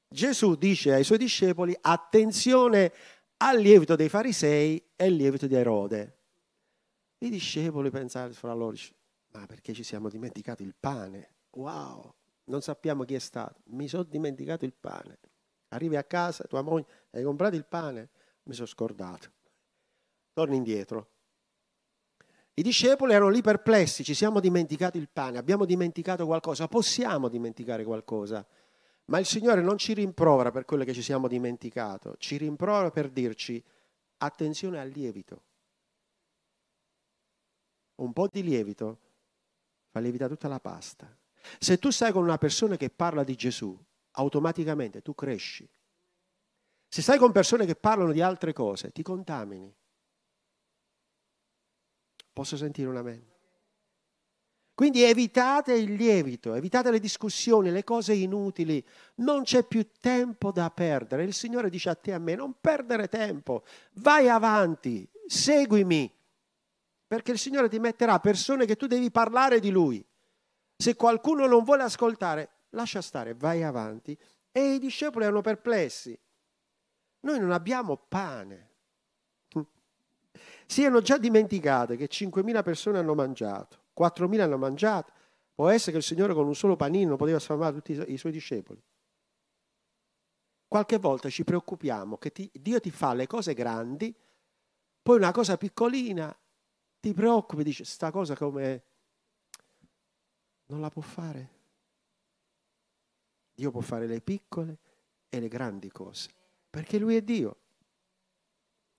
Gesù 0.08 0.54
dice 0.54 0.94
ai 0.94 1.04
suoi 1.04 1.18
discepoli 1.18 1.76
attenzione 1.80 2.92
al 3.38 3.58
lievito 3.58 3.96
dei 3.96 4.08
farisei 4.08 4.82
e 4.94 5.04
al 5.04 5.12
lievito 5.12 5.46
di 5.46 5.54
Erode. 5.54 6.16
I 7.18 7.30
discepoli 7.30 7.90
pensavano 7.90 8.32
fra 8.32 8.52
loro, 8.52 8.76
ma 9.32 9.44
perché 9.46 9.72
ci 9.72 9.82
siamo 9.82 10.08
dimenticati 10.08 10.62
il 10.62 10.74
pane? 10.78 11.30
Wow, 11.50 12.14
non 12.46 12.61
sappiamo 12.61 13.04
chi 13.04 13.14
è 13.14 13.18
stato. 13.18 13.61
Mi 13.66 13.88
sono 13.88 14.02
dimenticato 14.02 14.64
il 14.64 14.74
pane. 14.74 15.18
Arrivi 15.68 15.96
a 15.96 16.04
casa, 16.04 16.44
tua 16.44 16.62
moglie, 16.62 16.87
hai 17.11 17.22
comprato 17.22 17.56
il 17.56 17.64
pane? 17.64 18.11
Mi 18.44 18.54
sono 18.54 18.66
scordato. 18.66 19.30
Torni 20.32 20.56
indietro. 20.56 21.11
I 22.54 22.62
discepoli 22.62 23.12
erano 23.12 23.30
lì 23.30 23.42
perplessi, 23.42 24.02
ci 24.02 24.14
siamo 24.14 24.40
dimenticati 24.40 24.96
il 24.96 25.11
pane, 25.11 25.37
abbiamo 25.37 25.66
dimenticato 25.66 26.24
qualcosa, 26.24 26.68
possiamo 26.68 27.28
dimenticare 27.28 27.85
qualcosa. 27.85 28.46
Ma 29.06 29.18
il 29.18 29.26
Signore 29.26 29.61
non 29.61 29.76
ci 29.76 29.92
rimprovera 29.92 30.50
per 30.50 30.64
quello 30.64 30.85
che 30.85 30.94
ci 30.94 31.02
siamo 31.02 31.28
dimenticato, 31.28 32.16
ci 32.18 32.38
rimprovera 32.38 32.90
per 32.90 33.11
dirci 33.11 33.62
attenzione 34.18 34.80
al 34.80 34.88
lievito. 34.88 35.42
Un 37.96 38.12
po' 38.12 38.28
di 38.28 38.42
lievito 38.42 39.00
fa 39.90 40.00
lievitare 40.00 40.30
tutta 40.32 40.48
la 40.48 40.61
pasta. 40.61 41.14
Se 41.59 41.78
tu 41.78 41.90
stai 41.90 42.12
con 42.12 42.22
una 42.22 42.38
persona 42.38 42.76
che 42.76 42.90
parla 42.90 43.24
di 43.24 43.35
Gesù, 43.35 43.78
automaticamente 44.12 45.02
tu 45.02 45.14
cresci. 45.14 45.68
Se 46.88 47.02
stai 47.02 47.18
con 47.18 47.32
persone 47.32 47.66
che 47.66 47.74
parlano 47.74 48.12
di 48.12 48.20
altre 48.20 48.52
cose, 48.52 48.90
ti 48.92 49.02
contamini. 49.02 49.74
Posso 52.32 52.56
sentire 52.56 52.88
un 52.88 52.96
amen? 52.96 53.35
Quindi 54.76 55.02
evitate 55.02 55.72
il 55.72 55.94
lievito, 55.94 56.52
evitate 56.52 56.90
le 56.90 57.00
discussioni, 57.00 57.70
le 57.70 57.82
cose 57.82 58.12
inutili. 58.12 58.85
Non 59.16 59.42
c'è 59.42 59.64
più 59.64 59.88
tempo 60.00 60.52
da 60.52 60.70
perdere. 60.70 61.24
Il 61.24 61.32
Signore 61.32 61.70
dice 61.70 61.88
a 61.88 61.94
te 61.94 62.11
e 62.11 62.12
a 62.12 62.18
me, 62.18 62.35
non 62.35 62.56
perdere 62.61 63.09
tempo, 63.09 63.64
vai 63.94 64.28
avanti, 64.28 65.09
seguimi, 65.26 66.14
perché 67.06 67.32
il 67.32 67.38
Signore 67.38 67.70
ti 67.70 67.78
metterà 67.78 68.20
persone 68.20 68.66
che 68.66 68.76
tu 68.76 68.87
devi 68.87 69.11
parlare 69.11 69.61
di 69.61 69.70
Lui. 69.70 70.06
Se 70.76 70.94
qualcuno 70.94 71.46
non 71.46 71.64
vuole 71.64 71.82
ascoltare, 71.82 72.50
lascia 72.70 73.00
stare, 73.00 73.34
vai 73.34 73.62
avanti. 73.62 74.16
E 74.52 74.74
i 74.74 74.78
discepoli 74.78 75.24
erano 75.24 75.40
perplessi. 75.40 76.18
Noi 77.20 77.38
non 77.40 77.50
abbiamo 77.50 77.96
pane. 77.96 78.70
Si 80.66 80.82
erano 80.82 81.01
già 81.01 81.18
dimenticate 81.18 81.96
che 81.96 82.09
5.000 82.09 82.62
persone 82.62 82.98
hanno 82.98 83.14
mangiato. 83.14 83.84
4.000 83.98 84.40
hanno 84.40 84.59
mangiato. 84.59 85.12
Può 85.55 85.68
essere 85.68 85.92
che 85.92 85.98
il 85.98 86.03
Signore 86.03 86.34
con 86.34 86.46
un 86.46 86.55
solo 86.55 86.76
panino 86.76 87.16
poteva 87.16 87.38
sfamare 87.38 87.74
tutti 87.74 88.12
i 88.12 88.18
suoi 88.18 88.32
discepoli. 88.32 88.82
Qualche 90.68 90.98
volta 90.98 91.30
ci 91.30 91.44
preoccupiamo 91.44 92.18
che 92.18 92.32
ti, 92.32 92.51
Dio 92.53 92.80
ti 92.80 92.90
fa 92.90 93.14
le 93.14 93.26
cose 93.26 93.55
grandi, 93.55 94.14
poi 95.01 95.16
una 95.16 95.30
cosa 95.30 95.57
piccolina, 95.57 96.36
ti 97.01 97.14
preoccupi, 97.14 97.62
dici, 97.62 97.84
sta 97.84 98.11
cosa 98.11 98.36
come 98.36 98.82
non 100.66 100.80
la 100.80 100.90
può 100.90 101.02
fare. 101.02 101.54
Dio 103.54 103.70
può 103.70 103.80
fare 103.80 104.06
le 104.06 104.20
piccole 104.20 104.78
e 105.28 105.40
le 105.40 105.48
grandi 105.48 105.90
cose, 105.90 106.28
perché 106.68 106.98
Lui 106.98 107.16
è 107.16 107.22
Dio. 107.22 107.56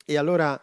E 0.05 0.17
allora 0.17 0.59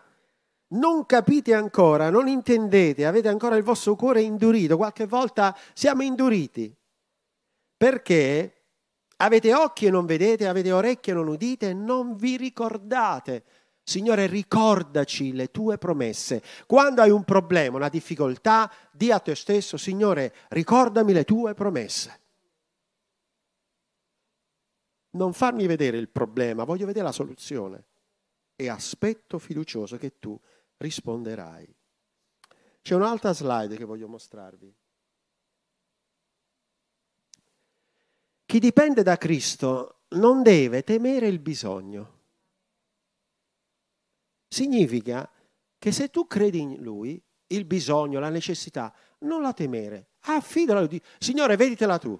non 0.68 1.06
capite 1.06 1.54
ancora, 1.54 2.10
non 2.10 2.26
intendete, 2.26 3.06
avete 3.06 3.28
ancora 3.28 3.56
il 3.56 3.62
vostro 3.62 3.94
cuore 3.94 4.22
indurito, 4.22 4.76
qualche 4.76 5.06
volta 5.06 5.56
siamo 5.74 6.02
induriti, 6.02 6.74
perché 7.76 8.62
avete 9.18 9.54
occhi 9.54 9.86
e 9.86 9.90
non 9.90 10.06
vedete, 10.06 10.48
avete 10.48 10.72
orecchie 10.72 11.12
e 11.12 11.16
non 11.16 11.28
udite 11.28 11.72
non 11.72 12.16
vi 12.16 12.36
ricordate 12.36 13.44
Signore, 13.86 14.26
ricordaci 14.26 15.34
le 15.34 15.50
tue 15.50 15.76
promesse. 15.76 16.42
Quando 16.66 17.02
hai 17.02 17.10
un 17.10 17.22
problema, 17.22 17.76
una 17.76 17.90
difficoltà, 17.90 18.72
di 18.90 19.12
a 19.12 19.18
te 19.18 19.34
stesso, 19.34 19.76
Signore, 19.76 20.34
ricordami 20.48 21.12
le 21.12 21.24
tue 21.24 21.52
promesse. 21.52 22.20
Non 25.10 25.34
farmi 25.34 25.66
vedere 25.66 25.98
il 25.98 26.08
problema, 26.08 26.64
voglio 26.64 26.86
vedere 26.86 27.04
la 27.04 27.12
soluzione. 27.12 27.84
E 28.56 28.68
aspetto 28.68 29.38
fiducioso 29.38 29.98
che 29.98 30.18
tu 30.18 30.40
risponderai. 30.78 31.76
C'è 32.80 32.94
un'altra 32.94 33.34
slide 33.34 33.76
che 33.76 33.84
voglio 33.84 34.08
mostrarvi. 34.08 34.74
Chi 38.46 38.58
dipende 38.58 39.02
da 39.02 39.18
Cristo 39.18 40.04
non 40.10 40.42
deve 40.42 40.84
temere 40.84 41.26
il 41.26 41.38
bisogno. 41.38 42.23
Significa 44.54 45.28
che 45.76 45.90
se 45.90 46.10
tu 46.10 46.28
credi 46.28 46.60
in 46.60 46.76
Lui, 46.76 47.20
il 47.48 47.64
bisogno, 47.64 48.20
la 48.20 48.28
necessità, 48.28 48.94
non 49.22 49.42
la 49.42 49.52
temere, 49.52 50.10
affidala 50.20 50.78
a 50.78 50.82
Lui. 50.84 51.02
Signore, 51.18 51.56
veditela 51.56 51.98
tu. 51.98 52.16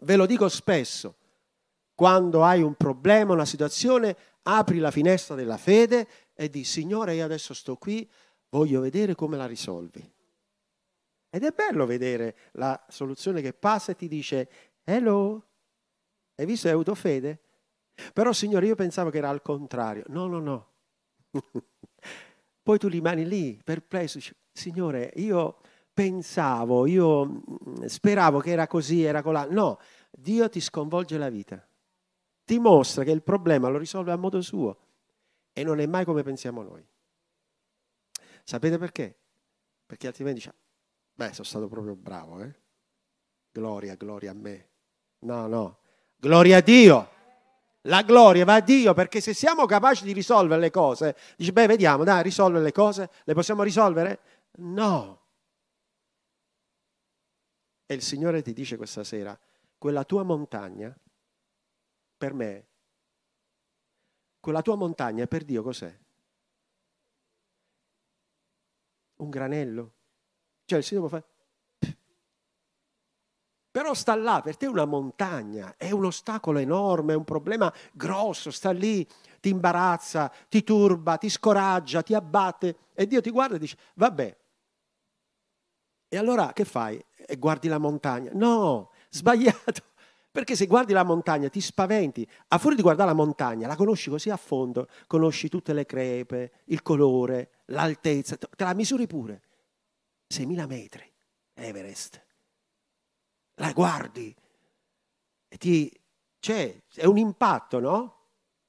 Ve 0.00 0.16
lo 0.16 0.26
dico 0.26 0.48
spesso. 0.48 1.14
Quando 1.94 2.42
hai 2.42 2.60
un 2.60 2.74
problema, 2.74 3.34
una 3.34 3.44
situazione, 3.44 4.16
apri 4.42 4.78
la 4.78 4.90
finestra 4.90 5.36
della 5.36 5.58
fede 5.58 6.08
e 6.34 6.50
di 6.50 6.64
Signore, 6.64 7.14
io 7.14 7.24
adesso 7.24 7.54
sto 7.54 7.76
qui, 7.76 8.10
voglio 8.48 8.80
vedere 8.80 9.14
come 9.14 9.36
la 9.36 9.46
risolvi. 9.46 10.12
Ed 11.30 11.44
è 11.44 11.52
bello 11.52 11.86
vedere 11.86 12.36
la 12.54 12.84
soluzione 12.88 13.40
che 13.42 13.52
passa 13.52 13.92
e 13.92 13.94
ti 13.94 14.08
dice, 14.08 14.50
hello, 14.82 15.46
hai 16.34 16.46
visto, 16.46 16.66
hai 16.66 16.72
avuto 16.72 16.96
fede? 16.96 17.38
Però 18.12 18.32
Signore, 18.32 18.66
io 18.66 18.74
pensavo 18.74 19.10
che 19.10 19.18
era 19.18 19.28
al 19.28 19.40
contrario. 19.40 20.02
No, 20.08 20.26
no, 20.26 20.40
no. 20.40 20.69
Poi 22.62 22.78
tu 22.78 22.88
rimani 22.88 23.26
lì, 23.26 23.60
perplesso, 23.62 24.18
Signore, 24.52 25.12
io 25.16 25.58
pensavo, 25.92 26.86
io 26.86 27.26
mm, 27.26 27.84
speravo 27.84 28.40
che 28.40 28.50
era 28.50 28.66
così, 28.66 29.02
era 29.02 29.22
colà. 29.22 29.46
No, 29.50 29.78
Dio 30.10 30.48
ti 30.48 30.60
sconvolge 30.60 31.18
la 31.18 31.28
vita. 31.28 31.66
Ti 32.44 32.58
mostra 32.58 33.04
che 33.04 33.10
il 33.10 33.22
problema 33.22 33.68
lo 33.68 33.78
risolve 33.78 34.12
a 34.12 34.16
modo 34.16 34.40
suo 34.40 34.78
e 35.52 35.62
non 35.62 35.78
è 35.78 35.86
mai 35.86 36.04
come 36.04 36.22
pensiamo 36.22 36.62
noi. 36.62 36.84
Sapete 38.44 38.78
perché? 38.78 39.16
Perché 39.86 40.06
altrimenti 40.06 40.40
dice, 40.40 40.54
beh, 41.14 41.32
sono 41.32 41.44
stato 41.44 41.68
proprio 41.68 41.94
bravo, 41.94 42.40
eh? 42.40 42.54
Gloria, 43.52 43.94
gloria 43.94 44.30
a 44.30 44.34
me. 44.34 44.68
No, 45.20 45.46
no, 45.46 45.78
gloria 46.16 46.58
a 46.58 46.60
Dio. 46.60 47.18
La 47.84 48.02
gloria 48.02 48.44
va 48.44 48.54
a 48.54 48.60
Dio 48.60 48.92
perché 48.92 49.20
se 49.20 49.32
siamo 49.32 49.64
capaci 49.64 50.04
di 50.04 50.12
risolvere 50.12 50.60
le 50.60 50.70
cose, 50.70 51.16
dici, 51.36 51.50
beh, 51.50 51.66
vediamo, 51.66 52.04
dai, 52.04 52.22
risolvere 52.22 52.62
le 52.62 52.72
cose, 52.72 53.10
le 53.24 53.34
possiamo 53.34 53.62
risolvere? 53.62 54.20
No. 54.58 55.18
E 57.86 57.94
il 57.94 58.02
Signore 58.02 58.42
ti 58.42 58.52
dice 58.52 58.76
questa 58.76 59.02
sera, 59.02 59.38
quella 59.78 60.04
tua 60.04 60.22
montagna, 60.22 60.94
per 62.18 62.34
me, 62.34 62.66
quella 64.40 64.60
tua 64.60 64.76
montagna 64.76 65.26
per 65.26 65.44
Dio 65.44 65.62
cos'è? 65.62 65.98
Un 69.16 69.30
granello. 69.30 69.92
Cioè 70.66 70.78
il 70.78 70.84
Signore 70.84 71.08
può 71.08 71.18
fare, 71.18 71.29
però 73.70 73.94
sta 73.94 74.16
là, 74.16 74.40
per 74.42 74.56
te 74.56 74.66
è 74.66 74.68
una 74.68 74.84
montagna, 74.84 75.74
è 75.76 75.92
un 75.92 76.04
ostacolo 76.04 76.58
enorme, 76.58 77.12
è 77.12 77.16
un 77.16 77.24
problema 77.24 77.72
grosso, 77.92 78.50
sta 78.50 78.72
lì, 78.72 79.06
ti 79.38 79.50
imbarazza, 79.50 80.30
ti 80.48 80.64
turba, 80.64 81.16
ti 81.16 81.28
scoraggia, 81.28 82.02
ti 82.02 82.14
abbatte 82.14 82.76
e 82.94 83.06
Dio 83.06 83.20
ti 83.20 83.30
guarda 83.30 83.54
e 83.54 83.58
dice, 83.60 83.76
vabbè. 83.94 84.36
E 86.08 86.16
allora 86.16 86.52
che 86.52 86.64
fai? 86.64 87.02
E 87.14 87.36
guardi 87.36 87.68
la 87.68 87.78
montagna? 87.78 88.32
No, 88.34 88.90
sbagliato. 89.08 89.82
Perché 90.32 90.56
se 90.56 90.66
guardi 90.66 90.92
la 90.92 91.04
montagna 91.04 91.48
ti 91.48 91.60
spaventi. 91.60 92.28
A 92.48 92.58
fuori 92.58 92.74
di 92.74 92.82
guardare 92.82 93.10
la 93.10 93.14
montagna, 93.14 93.68
la 93.68 93.76
conosci 93.76 94.10
così 94.10 94.30
a 94.30 94.36
fondo, 94.36 94.88
conosci 95.06 95.48
tutte 95.48 95.72
le 95.72 95.86
crepe, 95.86 96.52
il 96.66 96.82
colore, 96.82 97.50
l'altezza, 97.66 98.36
te 98.36 98.64
la 98.64 98.74
misuri 98.74 99.06
pure. 99.06 99.42
6.000 100.28 100.66
metri, 100.66 101.12
Everest 101.54 102.28
la 103.60 103.72
guardi 103.72 104.34
e 105.48 105.56
ti... 105.56 105.92
c'è, 106.38 106.82
è 106.94 107.04
un 107.04 107.18
impatto, 107.18 107.78
no? 107.78 108.16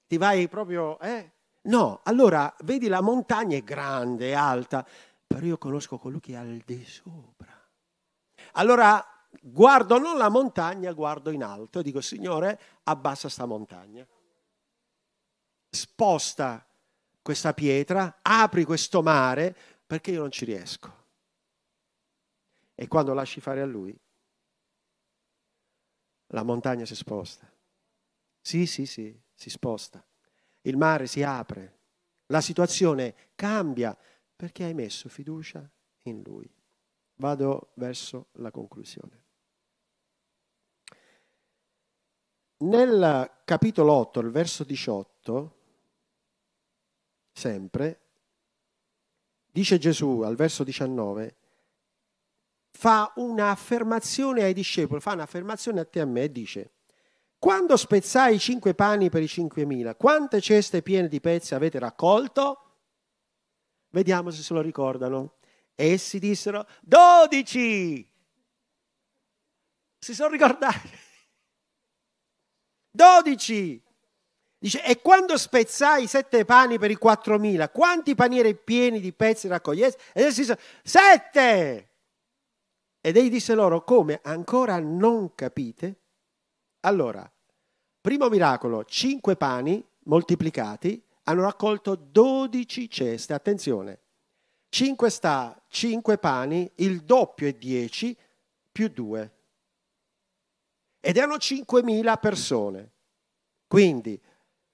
Ti 0.07 0.17
vai 0.17 0.47
proprio... 0.47 0.99
Eh? 0.99 1.31
No, 1.63 2.01
allora 2.03 2.53
vedi 2.63 2.87
la 2.87 3.01
montagna 3.01 3.55
è 3.55 3.63
grande, 3.63 4.31
è 4.31 4.33
alta, 4.33 4.85
però 5.27 5.45
io 5.45 5.57
conosco 5.57 5.97
colui 5.97 6.19
che 6.19 6.33
è 6.33 6.35
al 6.35 6.61
di 6.65 6.83
sopra. 6.83 7.55
Allora 8.53 9.03
guardo 9.41 9.97
non 9.97 10.17
la 10.17 10.29
montagna, 10.29 10.91
guardo 10.91 11.29
in 11.29 11.43
alto 11.43 11.79
e 11.79 11.83
dico, 11.83 12.01
Signore, 12.01 12.59
abbassa 12.83 13.29
sta 13.29 13.45
montagna. 13.45 14.05
Sposta 15.69 16.65
questa 17.21 17.53
pietra, 17.53 18.19
apri 18.21 18.65
questo 18.65 19.01
mare, 19.01 19.55
perché 19.85 20.11
io 20.11 20.21
non 20.21 20.31
ci 20.31 20.45
riesco. 20.45 20.99
E 22.73 22.87
quando 22.87 23.13
lasci 23.13 23.39
fare 23.39 23.61
a 23.61 23.65
Lui, 23.65 23.95
la 26.31 26.43
montagna 26.43 26.85
si 26.85 26.95
sposta. 26.95 27.49
Sì, 28.39 28.65
sì, 28.65 28.85
sì, 28.85 29.17
si 29.33 29.49
sposta. 29.49 30.03
Il 30.61 30.77
mare 30.77 31.07
si 31.07 31.23
apre. 31.23 31.79
La 32.27 32.41
situazione 32.41 33.15
cambia 33.35 33.97
perché 34.35 34.63
hai 34.63 34.73
messo 34.73 35.09
fiducia 35.09 35.69
in 36.03 36.21
Lui. 36.23 36.49
Vado 37.15 37.71
verso 37.75 38.29
la 38.33 38.51
conclusione. 38.51 39.25
Nel 42.57 43.41
capitolo 43.43 43.93
8, 43.93 44.19
il 44.19 44.29
verso 44.29 44.63
18, 44.63 45.55
sempre, 47.31 47.99
dice 49.51 49.79
Gesù 49.79 50.21
al 50.21 50.35
verso 50.35 50.63
19, 50.63 51.35
fa 52.81 53.13
un'affermazione 53.17 54.41
ai 54.41 54.53
discepoli, 54.53 54.99
fa 54.99 55.13
un'affermazione 55.13 55.81
a 55.81 55.85
te 55.85 55.99
e 55.99 56.01
a 56.01 56.05
me 56.05 56.23
e 56.23 56.31
dice, 56.31 56.71
quando 57.37 57.77
spezzai 57.77 58.33
i 58.33 58.39
cinque 58.39 58.73
pani 58.73 59.11
per 59.11 59.21
i 59.21 59.27
cinquemila, 59.27 59.93
quante 59.93 60.41
ceste 60.41 60.81
piene 60.81 61.07
di 61.07 61.21
pezzi 61.21 61.53
avete 61.53 61.77
raccolto? 61.77 62.79
Vediamo 63.91 64.31
se 64.31 64.41
se 64.41 64.55
lo 64.55 64.61
ricordano. 64.61 65.35
Essi 65.75 66.17
dissero, 66.17 66.65
dodici! 66.81 68.03
Si 69.99 70.15
sono 70.15 70.29
ricordati. 70.29 70.89
Dodici! 72.89 73.79
Dice, 74.57 74.83
e 74.83 75.01
quando 75.01 75.37
spezzai 75.37 76.07
sette 76.07 76.45
pani 76.45 76.79
per 76.79 76.89
i 76.89 76.95
quattromila, 76.95 77.69
quanti 77.69 78.15
panieri 78.15 78.55
pieni 78.55 78.99
di 78.99 79.13
pezzi 79.13 79.47
raccogliesti? 79.47 80.01
E 80.13 80.23
essi 80.23 80.39
dissero, 80.39 80.59
sette! 80.81 81.89
Ed 83.03 83.17
egli 83.17 83.31
disse 83.31 83.55
loro, 83.55 83.83
come 83.83 84.19
ancora 84.23 84.79
non 84.79 85.33
capite? 85.33 86.01
Allora, 86.81 87.29
primo 87.99 88.29
miracolo, 88.29 88.85
cinque 88.85 89.35
pani 89.35 89.83
moltiplicati 90.03 91.03
hanno 91.23 91.41
raccolto 91.41 91.95
dodici 91.95 92.87
ceste. 92.91 93.33
Attenzione, 93.33 94.01
cinque 94.69 95.09
sta, 95.09 95.59
cinque 95.67 96.19
pani, 96.19 96.71
il 96.75 97.01
doppio 97.01 97.47
è 97.47 97.53
dieci 97.53 98.15
più 98.71 98.87
due. 98.89 99.37
Ed 100.99 101.17
erano 101.17 101.39
cinquemila 101.39 102.17
persone. 102.17 102.91
Quindi 103.65 104.21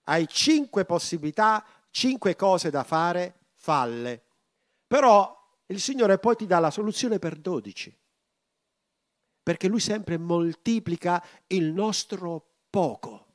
hai 0.03 0.27
cinque 0.27 0.83
possibilità, 0.83 1.65
cinque 1.91 2.35
cose 2.35 2.69
da 2.69 2.83
fare, 2.83 3.35
falle. 3.53 4.21
Però 4.85 5.33
il 5.67 5.79
Signore 5.79 6.17
poi 6.19 6.35
ti 6.35 6.45
dà 6.45 6.59
la 6.59 6.71
soluzione 6.71 7.19
per 7.19 7.37
dodici 7.37 7.97
perché 9.47 9.69
lui 9.69 9.79
sempre 9.79 10.17
moltiplica 10.17 11.23
il 11.47 11.71
nostro 11.71 12.65
poco. 12.69 13.27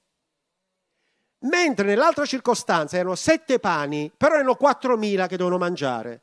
Mentre 1.44 1.86
nell'altra 1.86 2.26
circostanza 2.26 2.98
erano 2.98 3.14
sette 3.14 3.58
pani, 3.58 4.12
però 4.14 4.34
erano 4.34 4.54
quattromila 4.56 5.26
che 5.26 5.38
dovevano 5.38 5.64
mangiare. 5.64 6.22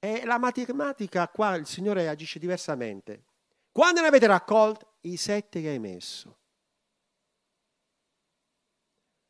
E 0.00 0.24
la 0.24 0.38
matematica 0.38 1.28
qua 1.28 1.54
il 1.54 1.66
Signore 1.66 2.08
agisce 2.08 2.40
diversamente. 2.40 3.26
Quando 3.70 4.00
ne 4.00 4.08
avete 4.08 4.26
raccolti? 4.26 4.84
I 5.02 5.16
sette 5.16 5.60
che 5.60 5.68
hai 5.68 5.78
messo. 5.78 6.38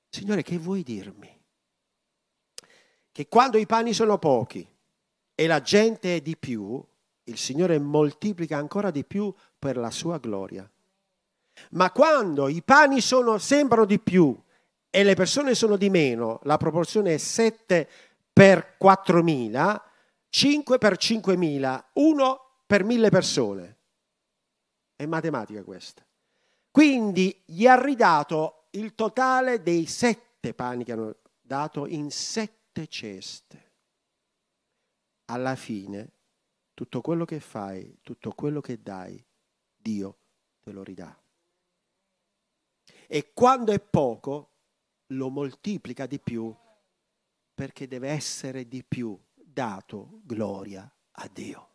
Signore, 0.09 0.43
che 0.43 0.57
vuoi 0.57 0.83
dirmi? 0.83 1.39
Che 3.13 3.29
quando 3.29 3.59
i 3.59 3.67
pani 3.67 3.93
sono 3.93 4.17
pochi 4.17 4.67
e 5.35 5.47
la 5.47 5.61
gente 5.61 6.17
è 6.17 6.21
di 6.23 6.39
più, 6.39 6.83
il 7.25 7.37
Signore 7.37 7.79
moltiplica 7.79 8.57
ancora 8.57 8.91
di 8.91 9.05
più 9.05 9.33
per 9.61 9.77
la 9.77 9.91
sua 9.91 10.19
gloria. 10.19 10.69
Ma 11.73 11.93
quando 11.93 12.49
i 12.49 12.63
pani 12.63 13.01
sono, 13.01 13.39
sembrano 13.39 13.85
di 13.85 14.01
più 14.01 14.37
e 14.89 15.05
le 15.05 15.15
persone 15.15 15.55
sono 15.55 15.77
di 15.77 15.91
meno, 15.91 16.41
la 16.45 16.57
proporzione 16.57 17.15
è 17.15 17.19
7 17.19 17.89
per 18.33 18.77
4.000, 18.83 19.81
5 20.31 20.79
per 20.79 20.95
5.000, 20.95 21.85
1 21.93 22.41
per 22.67 22.85
1.000 22.85 23.09
persone. 23.11 23.77
È 24.97 25.07
matematica 25.07 25.63
questa. 25.63 26.05
Quindi 26.71 27.43
gli 27.45 27.67
ha 27.67 27.81
ridato 27.81 28.69
il 28.71 28.95
totale 28.95 29.63
dei 29.63 29.87
sette 29.87 30.55
pani 30.55 30.85
che 30.85 30.93
hanno 30.93 31.17
dato 31.41 31.87
in 31.87 32.11
sette 32.11 32.87
ceste. 32.87 33.69
Alla 35.27 35.55
fine, 35.57 36.13
tutto 36.75 37.01
quello 37.01 37.25
che 37.25 37.41
fai, 37.41 37.99
tutto 38.03 38.33
quello 38.33 38.61
che 38.61 38.81
dai, 38.81 39.23
Dio 39.81 40.19
te 40.61 40.73
lo 40.73 40.83
ridà. 40.83 41.17
E 43.07 43.33
quando 43.33 43.73
è 43.73 43.81
poco, 43.81 44.51
lo 45.09 45.29
moltiplica 45.31 46.07
di 46.07 46.21
più 46.21 46.55
perché 47.53 47.89
deve 47.89 48.09
essere 48.09 48.69
di 48.69 48.85
più 48.85 49.19
dato 49.35 50.21
gloria 50.23 50.91
a 51.13 51.29
Dio. 51.33 51.69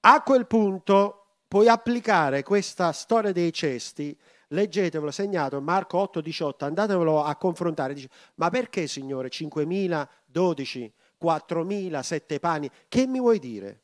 A 0.00 0.22
quel 0.22 0.46
punto 0.46 1.40
puoi 1.46 1.68
applicare 1.68 2.42
questa 2.42 2.92
storia 2.92 3.32
dei 3.32 3.52
cesti, 3.52 4.18
leggetevelo, 4.48 5.10
segnato 5.10 5.60
Marco 5.60 5.98
8, 5.98 6.20
18, 6.20 6.64
andatevelo 6.64 7.22
a 7.22 7.36
confrontare, 7.36 7.94
dice, 7.94 8.08
ma 8.36 8.48
perché 8.50 8.86
Signore 8.86 9.28
5.000, 9.28 10.08
12, 10.24 10.92
4.000, 11.22 12.00
7 12.00 12.40
pani, 12.40 12.70
che 12.88 13.06
mi 13.06 13.20
vuoi 13.20 13.38
dire? 13.38 13.82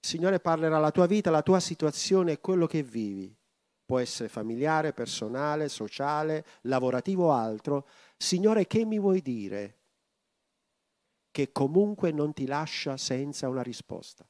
Il 0.00 0.06
Signore 0.08 0.40
parlerà 0.40 0.78
la 0.78 0.90
tua 0.90 1.06
vita, 1.06 1.30
la 1.30 1.42
tua 1.42 1.60
situazione 1.60 2.32
e 2.32 2.40
quello 2.40 2.66
che 2.66 2.82
vivi 2.82 3.36
può 3.88 3.98
essere 3.98 4.28
familiare, 4.28 4.92
personale, 4.92 5.68
sociale, 5.70 6.44
lavorativo 6.62 7.28
o 7.28 7.32
altro. 7.32 7.88
Signore, 8.18 8.66
che 8.66 8.84
mi 8.84 8.98
vuoi 8.98 9.22
dire? 9.22 9.78
Che 11.30 11.52
comunque 11.52 12.12
non 12.12 12.34
ti 12.34 12.46
lascia 12.46 12.98
senza 12.98 13.48
una 13.48 13.62
risposta. 13.62 14.28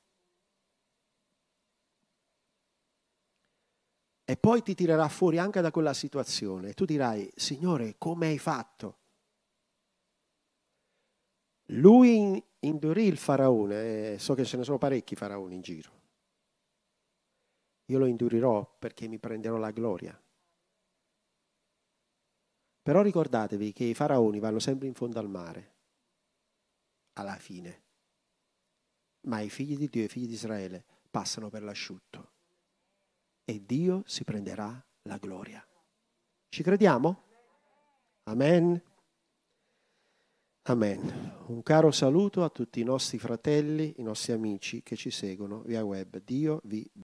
E 4.25 4.37
poi 4.37 4.63
ti 4.63 4.75
tirerà 4.75 5.09
fuori 5.09 5.39
anche 5.39 5.61
da 5.61 5.71
quella 5.71 5.95
situazione. 5.95 6.75
Tu 6.75 6.85
dirai, 6.85 7.29
Signore, 7.35 7.97
come 7.99 8.29
hai 8.29 8.39
fatto? 8.39 8.98
Lui 11.73 12.43
indurì 12.61 13.05
il 13.05 13.19
faraone, 13.19 14.15
e 14.15 14.19
so 14.19 14.35
che 14.35 14.45
ce 14.45 14.57
ne 14.57 14.65
sono 14.65 14.79
parecchi 14.79 15.15
faraoni 15.15 15.55
in 15.55 15.61
giro 15.61 15.99
io 17.91 17.99
lo 17.99 18.07
indurirò 18.07 18.77
perché 18.79 19.09
mi 19.09 19.19
prenderò 19.19 19.57
la 19.57 19.71
gloria. 19.71 20.21
Però 22.83 23.03
ricordatevi 23.03 23.73
che 23.73 23.85
i 23.85 23.95
faraoni 23.95 24.39
vanno 24.39 24.59
sempre 24.59 24.87
in 24.87 24.95
fondo 24.95 25.19
al 25.19 25.29
mare, 25.29 25.75
alla 27.15 27.37
fine. 27.37 27.83
Ma 29.23 29.41
i 29.41 29.51
figli 29.51 29.77
di 29.77 29.89
Dio 29.89 30.03
e 30.03 30.05
i 30.05 30.09
figli 30.09 30.27
di 30.27 30.35
Israele 30.35 30.85
passano 31.11 31.49
per 31.49 31.63
l'asciutto. 31.63 32.33
E 33.45 33.65
Dio 33.65 34.03
si 34.07 34.25
prenderà 34.25 34.83
la 35.03 35.17
gloria. 35.17 35.67
Ci 36.49 36.63
crediamo? 36.63 37.25
Amen. 38.25 38.83
Amen. 40.69 41.33
Un 41.47 41.63
caro 41.63 41.91
saluto 41.91 42.45
a 42.45 42.51
tutti 42.51 42.81
i 42.81 42.85
nostri 42.85 43.19
fratelli, 43.19 43.95
i 43.97 44.03
nostri 44.03 44.35
amici 44.35 44.83
che 44.83 44.97
ci 44.97 45.11
seguono 45.11 45.63
via 45.65 45.83
web. 45.83 46.21
Dio 46.23 46.61
vi 46.65 46.89